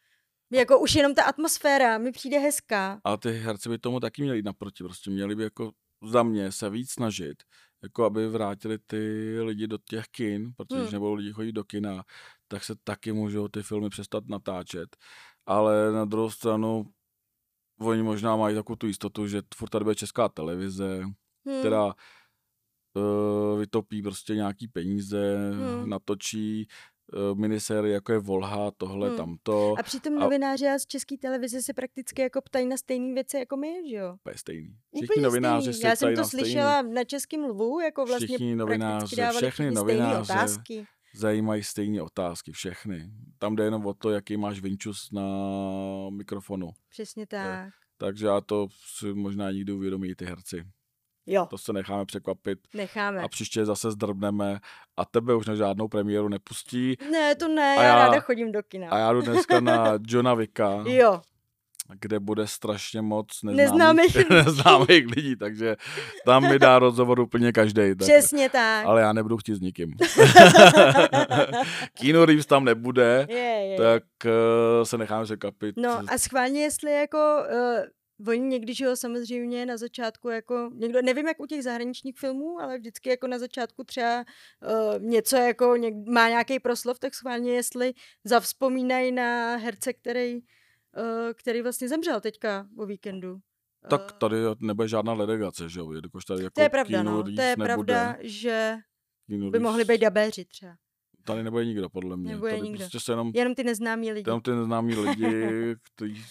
jako 0.52 0.80
už 0.80 0.94
jenom 0.94 1.14
ta 1.14 1.22
atmosféra 1.24 1.98
mi 1.98 2.12
přijde 2.12 2.38
hezká. 2.38 3.00
Ale 3.04 3.18
ty 3.18 3.30
herci 3.32 3.68
by 3.68 3.78
tomu 3.78 4.00
taky 4.00 4.22
měli 4.22 4.38
jít 4.38 4.44
naproti. 4.44 4.84
Prostě 4.84 5.10
měli 5.10 5.34
by 5.34 5.42
jako 5.42 5.72
za 6.10 6.22
mě 6.22 6.52
se 6.52 6.70
víc 6.70 6.90
snažit, 6.90 7.42
jako 7.82 8.04
aby 8.04 8.28
vrátili 8.28 8.78
ty 8.86 9.36
lidi 9.42 9.66
do 9.66 9.78
těch 9.84 10.04
kin, 10.10 10.52
protože 10.56 10.74
Hmm. 10.76 10.84
když 10.84 10.92
nebudou 10.92 11.14
lidi 11.14 11.32
chodit 11.32 11.52
do 11.52 11.64
kina, 11.64 12.04
tak 12.48 12.64
se 12.64 12.74
taky 12.84 13.12
můžou 13.12 13.48
ty 13.48 13.62
filmy 13.62 13.88
přestat 13.88 14.24
natáčet. 14.28 14.96
Ale 15.46 15.92
na 15.92 16.04
druhou 16.04 16.30
stranu 16.30 16.92
oni 17.80 18.02
možná 18.02 18.36
mají 18.36 18.54
takovou 18.56 18.76
tu 18.76 18.86
jistotu, 18.86 19.26
že 19.26 19.42
furt 19.54 19.68
tady 19.68 19.84
bude 19.84 19.94
česká 19.94 20.28
televize, 20.28 21.02
Hmm. 21.46 21.60
která 21.60 21.84
uh, 22.94 23.58
vytopí 23.58 24.02
prostě 24.02 24.34
nějaký 24.34 24.68
peníze, 24.68 25.36
Hmm. 25.52 25.88
natočí 25.88 26.68
minisérie, 27.35 27.94
jako 27.94 28.12
je 28.12 28.18
Volha, 28.18 28.70
tohle, 28.70 29.09
Hmm. 29.09 29.16
tamto. 29.16 29.75
A 29.79 29.83
přitom 29.83 30.16
a- 30.18 30.20
novináři 30.20 30.66
a 30.68 30.79
z 30.79 30.87
české 30.87 31.16
televize 31.18 31.62
se 31.62 31.73
prakticky 31.75 32.23
jako 32.23 32.40
ptají 32.42 32.66
na 32.66 32.77
stejné 32.77 33.14
věci 33.14 33.37
jako 33.37 33.57
my, 33.57 33.68
že 33.90 33.96
jo? 33.96 34.14
Úplně 34.14 34.38
stejný. 34.38 34.68
Všichni 34.94 35.07
Úplně 35.07 35.23
novináři 35.25 35.73
stejný. 35.73 35.90
Já 35.90 35.96
jsem 35.96 36.14
to 36.14 36.20
na 36.20 36.27
stejný. 36.27 36.44
slyšela 36.44 36.83
na 36.83 37.05
českém 37.05 37.40
lvu, 37.44 37.81
jako 37.81 38.07
vlastně 38.07 38.27
Všichni 38.27 38.57
novináři, 38.57 39.16
všechny 39.37 39.70
novináře 39.70 40.33
otázky. 40.33 40.85
zajímají 41.14 41.62
stejné 41.62 42.03
otázky, 42.03 42.53
všechny. 42.53 43.11
Tam 43.38 43.57
jde 43.57 43.64
jenom 43.64 43.87
o 43.87 43.94
to, 43.94 44.11
jaký 44.11 44.37
máš 44.37 44.61
vinčus 44.61 45.09
na 45.12 45.23
mikrofonu. 46.11 46.70
Přesně 46.90 47.27
tak. 47.27 47.68
Takže 47.99 48.27
já 48.27 48.40
to 48.40 48.68
si 48.99 49.14
možná 49.14 49.51
nikdy 49.51 49.73
uvědomí 49.73 50.14
ty 50.14 50.25
herci. 50.25 50.64
Jo, 51.32 51.46
To 51.50 51.58
se 51.58 51.72
necháme 51.72 52.04
překvapit 52.06 52.58
necháme. 52.74 53.22
a 53.22 53.28
příště 53.28 53.64
zase 53.64 53.90
zdrbneme 53.90 54.58
a 54.96 55.04
tebe 55.04 55.34
už 55.34 55.46
na 55.46 55.54
žádnou 55.54 55.88
premiéru 55.88 56.28
nepustí. 56.28 56.96
Ne, 57.10 57.34
to 57.34 57.48
ne, 57.48 57.76
A 57.78 57.82
já, 57.82 57.88
já- 57.88 57.94
ráda 58.06 58.20
chodím 58.20 58.52
do 58.52 58.62
kina. 58.62 58.88
A 58.90 58.98
já 58.98 59.12
jdu 59.12 59.20
dneska 59.22 59.60
na 59.60 59.98
Johna 60.06 60.34
Vicka, 60.34 60.82
Jo, 60.86 61.20
kde 62.00 62.20
bude 62.20 62.46
strašně 62.46 63.02
moc 63.02 63.42
Neznámých 63.42 63.66
neznámých, 63.70 64.14
lidí. 64.16 64.28
neznámých 64.44 65.06
lidí, 65.16 65.36
takže 65.36 65.76
tam 66.24 66.48
mi 66.48 66.58
dá 66.58 66.78
rozhovor 66.78 67.20
úplně 67.20 67.52
každý. 67.52 67.94
přesně 67.94 68.48
tak. 68.50 68.86
Ale 68.86 69.00
já 69.00 69.12
nebudu 69.12 69.36
chtít 69.36 69.54
s 69.54 69.60
nikým. 69.60 69.94
Keanu 71.94 72.24
Reeves 72.24 72.46
tam 72.46 72.64
nebude, 72.64 73.26
Je, 73.30 73.36
je. 73.36 73.76
tak 73.76 74.02
uh, 74.24 74.30
se 74.84 74.98
necháme 74.98 75.24
překvapit. 75.24 75.74
No 75.78 76.00
a 76.14 76.18
schválně, 76.18 76.62
jestli 76.62 76.92
jako... 76.92 77.18
Uh, 77.52 77.78
Oni 78.28 78.40
někdy, 78.40 78.74
že 78.74 78.85
jo, 78.85 78.96
samozřejmě 78.96 79.66
na 79.66 79.76
začátku 79.76 80.28
jako, 80.28 80.70
někdo, 80.74 81.02
nevím 81.02 81.26
jak 81.26 81.40
u 81.40 81.46
těch 81.46 81.62
zahraničních 81.62 82.18
filmů, 82.18 82.61
ale 82.61 82.78
vždycky 82.78 83.09
jako 83.09 83.26
na 83.26 83.38
začátku 83.38 83.85
třeba 83.85 84.24
uh, 84.96 85.02
něco 85.02 85.37
jako 85.37 85.76
něk, 85.76 85.94
má 86.09 86.28
nějaký 86.28 86.59
proslov, 86.61 86.98
tak 86.98 87.14
schválně 87.14 87.52
jestli 87.52 87.92
zavzpomínají 88.24 89.12
na 89.12 89.56
herce, 89.56 89.92
který, 89.92 90.35
uh, 90.35 90.42
který 91.35 91.62
vlastně 91.62 91.88
zemřel 91.88 92.20
teďka 92.20 92.66
o 92.78 92.87
víkendu. 92.87 93.38
Tak 93.90 94.00
Eh, 94.11 94.18
tady 94.18 94.37
nebude 94.61 94.88
žádná 94.88 95.12
ledegace, 95.12 95.68
že 95.68 95.80
jo? 95.80 95.92
Jelikož 95.92 96.24
tady 96.24 96.42
jako 96.42 96.54
to 96.54 96.61
je 96.62 96.68
pravda, 96.68 97.02
no. 97.02 97.22
To 97.22 97.28
je 97.28 97.35
nebude. 97.56 97.64
pravda, 97.66 98.16
že 98.20 98.76
by 99.50 99.59
mohli 99.59 99.85
být 99.85 100.00
dabéři 100.00 100.44
třeba. 100.44 100.72
Tady 101.24 101.42
nebude 101.42 101.64
nikdo, 101.64 101.88
podle 101.90 102.16
mě. 102.16 102.33
Nebude 102.33 102.50
tady 102.50 102.62
nikdo. 102.62 102.78
prostě 102.78 103.00
se 103.00 103.12
jenom, 103.12 103.30
Jenom 103.35 103.54
ty 103.54 103.64
neznámí 103.64 104.12
lidi. 104.12 104.28
jenom 104.30 104.40
ty 104.40 104.50
neznámí 104.50 104.94
lidi, 104.94 105.44
kteří 105.94 106.24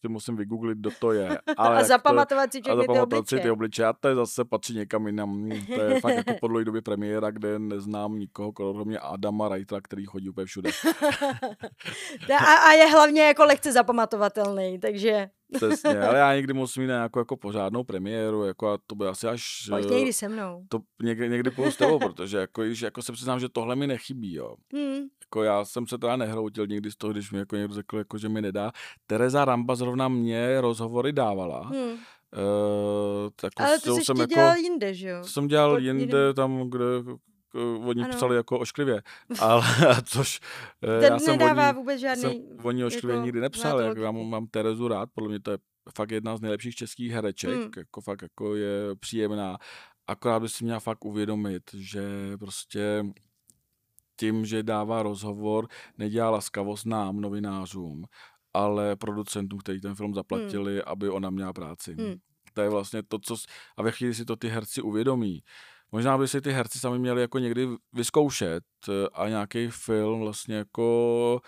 si 0.00 0.08
musím 0.08 0.36
vygooglit, 0.36 0.78
kdo 0.78 0.90
to 1.00 1.12
je. 1.12 1.38
Ale 1.56 1.80
a 1.80 1.84
zapamatovat 1.84 2.52
si 2.52 2.58
a 2.58 2.60
všechny 2.60 2.80
ty 2.80 2.86
zapamatovat 2.86 3.28
si 3.28 3.34
ty 3.34 3.36
obličeje. 3.36 3.52
obličeje. 3.52 3.86
A 3.86 3.92
to 3.92 4.08
je 4.08 4.14
zase 4.14 4.44
patří 4.44 4.74
někam 4.74 5.06
jinam. 5.06 5.48
To 5.74 5.82
je 5.82 6.00
fakt 6.00 6.16
jako 6.16 6.32
po 6.40 6.48
dlouhé 6.48 6.64
době 6.64 6.82
premiéra, 6.82 7.30
kde 7.30 7.58
neznám 7.58 8.18
nikoho, 8.18 8.52
kromě 8.52 8.98
Adama 8.98 9.48
Reitera, 9.48 9.80
který 9.80 10.06
chodí 10.06 10.28
úplně 10.28 10.46
všude. 10.46 10.70
A, 12.38 12.54
a 12.54 12.72
je 12.72 12.86
hlavně 12.86 13.22
jako 13.22 13.44
lehce 13.44 13.72
zapamatovatelný, 13.72 14.78
takže 14.78 15.28
Přesně, 15.54 16.00
ale 16.00 16.18
já 16.18 16.34
někdy 16.34 16.52
musím 16.52 16.82
jít 16.82 16.88
na 16.88 16.94
nějakou 16.94 17.18
jako 17.18 17.36
pořádnou 17.36 17.84
premiéru, 17.84 18.44
jako 18.44 18.68
a 18.68 18.78
to 18.86 18.94
by 18.94 19.06
asi 19.06 19.26
až... 19.26 19.66
pojď 19.70 19.86
eh, 19.90 19.94
někdy 19.94 20.12
se 20.12 20.28
mnou. 20.28 20.64
To 20.68 20.80
někdy, 21.02 21.28
někdy 21.28 21.50
půjdu 21.50 21.70
s 21.70 21.76
tebou, 21.76 21.98
protože 21.98 22.38
jako, 22.38 22.62
již, 22.62 22.80
jako 22.80 23.02
se 23.02 23.12
přiznám, 23.12 23.40
že 23.40 23.48
tohle 23.48 23.76
mi 23.76 23.86
nechybí, 23.86 24.34
jo. 24.34 24.56
Hmm. 24.72 25.06
Jako 25.22 25.42
já 25.42 25.64
jsem 25.64 25.86
se 25.86 25.98
teda 25.98 26.16
nehroutil 26.16 26.66
nikdy 26.66 26.90
z 26.90 26.96
toho, 26.96 27.12
když 27.12 27.32
mi 27.32 27.38
jako 27.38 27.56
někdo 27.56 27.74
řekl, 27.74 27.98
jako, 27.98 28.18
že 28.18 28.28
mi 28.28 28.42
nedá. 28.42 28.72
Tereza 29.06 29.44
Ramba 29.44 29.74
zrovna 29.74 30.08
mě 30.08 30.60
rozhovory 30.60 31.12
dávala. 31.12 31.60
Hmm. 31.60 31.92
Uh, 32.32 33.30
tak 33.36 33.52
Ale 33.56 33.78
to 33.80 33.94
jsi 33.94 34.04
jsem 34.04 34.16
ještě 34.16 34.22
jako, 34.22 34.34
dělal 34.34 34.56
jinde, 34.56 34.94
že 34.94 35.08
jo? 35.08 35.22
to 35.22 35.28
jsem 35.28 35.48
dělal 35.48 35.70
pod 35.70 35.78
jinde 35.78 36.02
jiným- 36.02 36.34
tam, 36.34 36.70
kde 36.70 36.84
k- 37.48 37.80
oni 37.86 38.02
Ano. 38.02 38.14
psali 38.16 38.36
jako 38.36 38.58
ošklivě. 38.58 39.02
Ale 39.40 39.64
což 40.04 40.40
eh, 40.82 41.00
Ten 41.00 41.12
já 41.12 41.18
jsem 41.18 41.38
nedává 41.38 41.68
oni, 41.68 41.76
vůbec 41.78 42.00
žádný... 42.00 42.22
jsem 42.22 42.32
oni 42.62 42.84
ošklivě 42.84 43.14
jako 43.14 43.24
nikdy 43.24 43.40
nepsal. 43.40 43.80
Jak 43.80 43.98
já 43.98 44.10
mám, 44.10 44.46
Terezu 44.46 44.88
rád, 44.88 45.08
podle 45.14 45.28
mě 45.28 45.40
to 45.40 45.50
je 45.50 45.58
fakt 45.94 46.10
jedna 46.10 46.36
z 46.36 46.40
nejlepších 46.40 46.74
českých 46.74 47.12
hereček. 47.12 47.50
Hmm. 47.50 47.70
Jako 47.76 48.00
fakt 48.00 48.22
jako 48.22 48.54
je 48.54 48.96
příjemná. 49.00 49.58
Akorát 50.06 50.40
by 50.40 50.48
si 50.48 50.64
měla 50.64 50.80
fakt 50.80 51.04
uvědomit, 51.04 51.62
že 51.74 52.02
prostě 52.38 53.04
tím, 54.20 54.46
že 54.46 54.62
dává 54.62 55.02
rozhovor, 55.02 55.68
nedělá 55.98 56.30
laskavost 56.30 56.86
nám, 56.86 57.20
novinářům, 57.20 58.04
ale 58.54 58.96
producentům, 58.96 59.58
kteří 59.58 59.80
ten 59.80 59.94
film 59.94 60.14
zaplatili, 60.14 60.72
hmm. 60.72 60.82
aby 60.86 61.08
ona 61.08 61.30
měla 61.30 61.52
práci. 61.52 61.94
Hmm. 61.98 62.14
To 62.54 62.60
je 62.62 62.68
vlastně 62.68 63.02
to, 63.02 63.18
co... 63.18 63.36
A 63.76 63.82
ve 63.82 63.92
chvíli 63.92 64.14
si 64.14 64.24
to 64.24 64.36
ty 64.36 64.48
herci 64.48 64.82
uvědomí. 64.82 65.42
Možná 65.92 66.18
by 66.18 66.28
si 66.28 66.40
ty 66.40 66.52
herci 66.52 66.78
sami 66.78 66.98
měli 66.98 67.20
jako 67.20 67.38
někdy 67.38 67.68
vyzkoušet 67.92 68.64
eh, 68.88 69.08
a 69.12 69.28
nějaký 69.28 69.68
film 69.68 70.20
vlastně 70.20 70.56
jako 70.56 71.40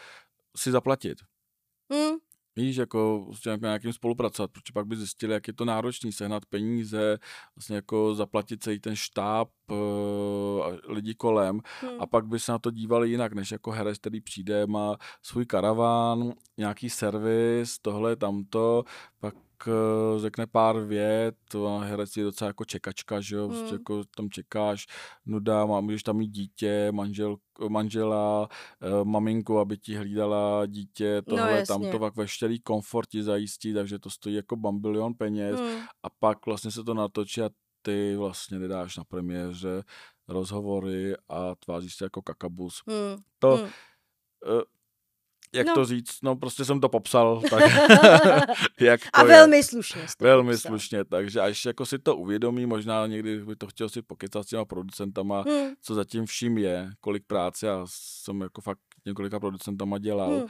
si 0.57 0.71
zaplatit. 0.71 1.19
Hmm. 1.93 2.17
Víš, 2.57 2.77
jako 2.77 3.23
prostě 3.27 3.51
jako 3.51 3.65
nějakým 3.65 3.93
spolupracovat, 3.93 4.51
protože 4.51 4.73
pak 4.75 4.87
by 4.87 4.97
zjistili, 4.97 5.33
jak 5.33 5.49
je 5.49 5.55
to 5.55 5.65
náročný 5.65 6.13
sehnat 6.13 6.47
peníze, 6.47 7.19
vlastně 7.57 7.77
jako 7.77 8.15
zaplatit 8.15 8.63
celý 8.63 8.81
ten 8.81 8.97
štáb 8.97 9.49
eh, 9.71 9.75
a 10.63 10.93
lidi 10.93 11.15
kolem 11.15 11.61
Hmm. 11.81 12.01
a 12.01 12.07
pak 12.07 12.27
by 12.27 12.41
se 12.41 12.53
na 12.53 12.59
to 12.59 12.71
dívali 12.71 13.11
jinak, 13.11 13.33
než 13.33 13.51
jako 13.51 13.71
herec, 13.71 13.99
který 13.99 14.21
přijde, 14.21 14.67
má 14.67 14.97
svůj 15.23 15.47
karaván, 15.47 16.33
nějaký 16.57 16.91
servis, 16.91 17.79
tohle, 17.79 18.17
tamto, 18.17 18.85
pak 19.21 19.35
eh, 19.35 19.48
řekne 20.17 20.47
pár 20.47 20.81
vět, 20.81 21.37
a 21.69 21.79
herec 21.79 22.17
je 22.17 22.25
docela 22.25 22.47
jako 22.47 22.65
čekačka, 22.65 23.21
že 23.21 23.37
jo, 23.37 23.49
prostě 23.49 23.65
Hmm. 23.65 23.75
jako 23.75 24.03
tam 24.17 24.31
čekáš, 24.31 24.87
nuda, 25.27 25.67
má, 25.67 25.81
můžeš 25.81 26.03
tam 26.03 26.17
mít 26.17 26.29
dítě, 26.29 26.89
manžel, 26.93 27.37
manžela, 27.69 28.49
eh, 28.83 29.05
maminku, 29.05 29.59
aby 29.59 29.79
ti 29.79 29.95
hlídala 29.97 30.67
dítě, 30.67 31.15
No, 31.17 31.23
tohle, 31.37 31.51
jasně. 31.59 31.67
tamto, 31.67 31.99
pak 31.99 32.17
veškerý 32.17 32.61
komfort 32.61 33.09
ti 33.09 33.23
zajistí, 33.23 33.75
takže 33.75 33.99
to 33.99 34.11
stojí 34.11 34.35
jako 34.35 34.57
bambilion 34.57 35.15
peněz 35.15 35.61
Hmm. 35.61 35.81
a 36.03 36.11
pak 36.19 36.47
vlastně 36.47 36.71
se 36.71 36.85
to 36.85 36.95
natočí 36.95 37.43
a 37.43 37.51
ty 37.83 38.17
vlastně 38.17 38.59
nedáš 38.59 38.97
na 38.97 39.05
premiéře 39.05 39.83
rozhovory 40.29 41.15
a 41.29 41.55
tváříš 41.55 41.95
se 41.97 42.05
jako 42.05 42.23
kakabus. 42.23 42.83
Hmm. 42.87 43.23
To, 43.39 43.57
Hmm. 43.57 43.69
Jak 45.55 45.67
No. 45.67 45.75
to 45.75 45.85
říct, 45.85 46.19
no 46.23 46.37
prostě 46.37 46.65
jsem 46.65 46.81
to 46.81 46.89
popsal, 46.89 47.43
tak 47.51 47.63
jak 48.81 49.01
to 49.01 49.09
A 49.13 49.23
je. 49.23 49.29
velmi 49.29 49.63
slušně. 49.63 50.09
jsi 50.09 50.17
to 50.17 50.25
Velmi 50.25 50.53
popsal. 50.53 50.71
slušně, 50.71 51.05
takže 51.05 51.41
až 51.41 51.65
jako 51.65 51.87
si 51.87 51.99
to 51.99 52.17
uvědomí, 52.17 52.67
možná 52.67 53.07
někdy 53.07 53.45
by 53.45 53.57
to 53.57 53.67
chtěl 53.67 53.89
si 53.89 54.03
pokecat 54.03 54.45
s 54.45 54.47
těma 54.47 54.65
producentama, 54.65 55.41
Hmm. 55.49 55.75
co 55.83 55.95
zatím 55.95 56.27
vším 56.27 56.59
je, 56.59 56.91
kolik 57.01 57.25
práce, 57.27 57.67
já 57.67 57.83
jsem 57.89 58.41
jako 58.41 58.61
fakt 58.61 58.79
několika 59.07 59.41
producentama 59.41 59.99
dělal 59.99 60.31
Hmm. 60.31 60.47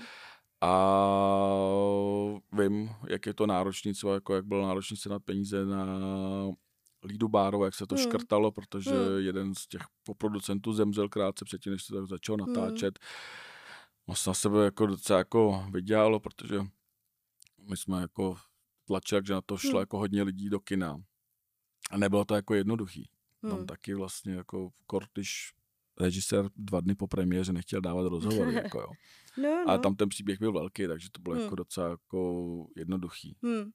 a 0.60 0.72
vím, 2.52 2.90
jak 3.08 3.26
je 3.26 3.34
to 3.34 3.46
náročný, 3.46 3.92
třeba 3.92 4.14
jako 4.14 4.34
jak 4.34 4.44
bylo 4.44 4.66
náročný 4.66 4.96
sehnat 4.96 5.22
peníze 5.24 5.64
na 5.66 5.86
Lídu 7.04 7.28
Báro, 7.28 7.64
jak 7.64 7.74
se 7.74 7.86
to 7.86 7.94
Hmm. 7.94 8.04
škrtalo, 8.04 8.52
protože 8.52 8.90
Hmm. 8.90 9.18
jeden 9.18 9.54
z 9.54 9.66
těch 9.66 9.82
producentů 10.18 10.72
zemřel 10.72 11.08
krátce 11.08 11.44
předtím, 11.44 11.72
než 11.72 11.82
se 11.84 11.94
tak 11.94 12.06
začal 12.06 12.36
Hmm. 12.36 12.54
natáčet. 12.54 12.98
No 12.98 13.06
moc 14.08 14.26
na 14.26 14.34
sebe 14.34 14.64
jako 14.64 14.86
docela 14.86 15.18
jako 15.18 15.66
vydělalo, 15.70 16.20
protože 16.20 16.60
my 17.70 17.76
jsme 17.76 18.00
jako 18.00 18.36
tlačili, 18.86 19.22
že 19.26 19.32
na 19.32 19.40
to 19.40 19.56
šlo 19.56 19.70
hmm. 19.70 19.80
jako 19.80 19.98
hodně 19.98 20.22
lidí 20.22 20.50
do 20.50 20.60
kina. 20.60 21.02
A 21.90 21.96
nebylo 21.96 22.24
to 22.24 22.34
jako 22.34 22.54
jednoduchý. 22.54 23.10
Hmm. 23.42 23.56
Tam 23.56 23.66
taky 23.66 23.94
vlastně 23.94 24.34
jako 24.34 24.70
kort, 24.86 25.08
když 25.14 25.52
režisér 26.00 26.50
dva 26.56 26.80
dny 26.80 26.94
po 26.94 27.06
premiéře 27.08 27.52
nechtěl 27.52 27.80
dávat 27.80 28.08
rozhovor. 28.08 28.48
jako 28.52 28.80
jo. 28.80 28.88
No, 29.36 29.64
no. 29.64 29.70
A 29.70 29.78
tam 29.78 29.96
ten 29.96 30.08
příběh 30.08 30.38
byl 30.38 30.52
velký, 30.52 30.86
takže 30.86 31.08
to 31.12 31.20
bylo 31.20 31.34
hmm. 31.34 31.44
jako 31.44 31.54
docela 31.54 31.88
jako 31.88 32.66
jednoduchý. 32.76 33.36
Hmm. 33.42 33.70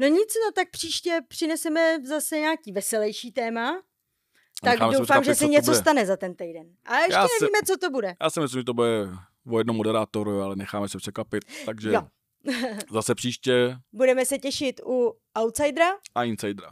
No 0.00 0.06
nic, 0.06 0.34
no 0.46 0.52
tak 0.54 0.70
příště 0.70 1.20
přineseme 1.28 1.98
zase 2.06 2.38
nějaký 2.38 2.72
veselější 2.72 3.32
téma. 3.32 3.82
Tak 4.62 4.78
doufám, 4.78 5.24
že 5.24 5.34
se 5.34 5.46
něco 5.46 5.70
bude. 5.70 5.80
stane 5.80 6.06
za 6.06 6.16
ten 6.16 6.34
týden. 6.34 6.76
A 6.84 6.98
ještě 6.98 7.12
já 7.12 7.26
nevíme, 7.40 7.58
se, 7.58 7.72
co 7.72 7.78
to 7.78 7.90
bude. 7.90 8.14
Já 8.22 8.30
si 8.30 8.40
myslím, 8.40 8.60
že 8.60 8.64
to 8.64 8.74
bude 8.74 9.08
o 9.50 9.58
jednom 9.58 9.76
moderátoru, 9.76 10.40
ale 10.40 10.56
necháme 10.56 10.88
se 10.88 10.98
překapit. 10.98 11.44
Takže 11.66 11.92
jo. 11.92 12.02
zase 12.90 13.14
příště. 13.14 13.76
Budeme 13.92 14.26
se 14.26 14.38
těšit 14.38 14.80
u 14.86 15.12
Outsidera 15.38 15.90
a 16.14 16.24
Insidera. 16.24 16.70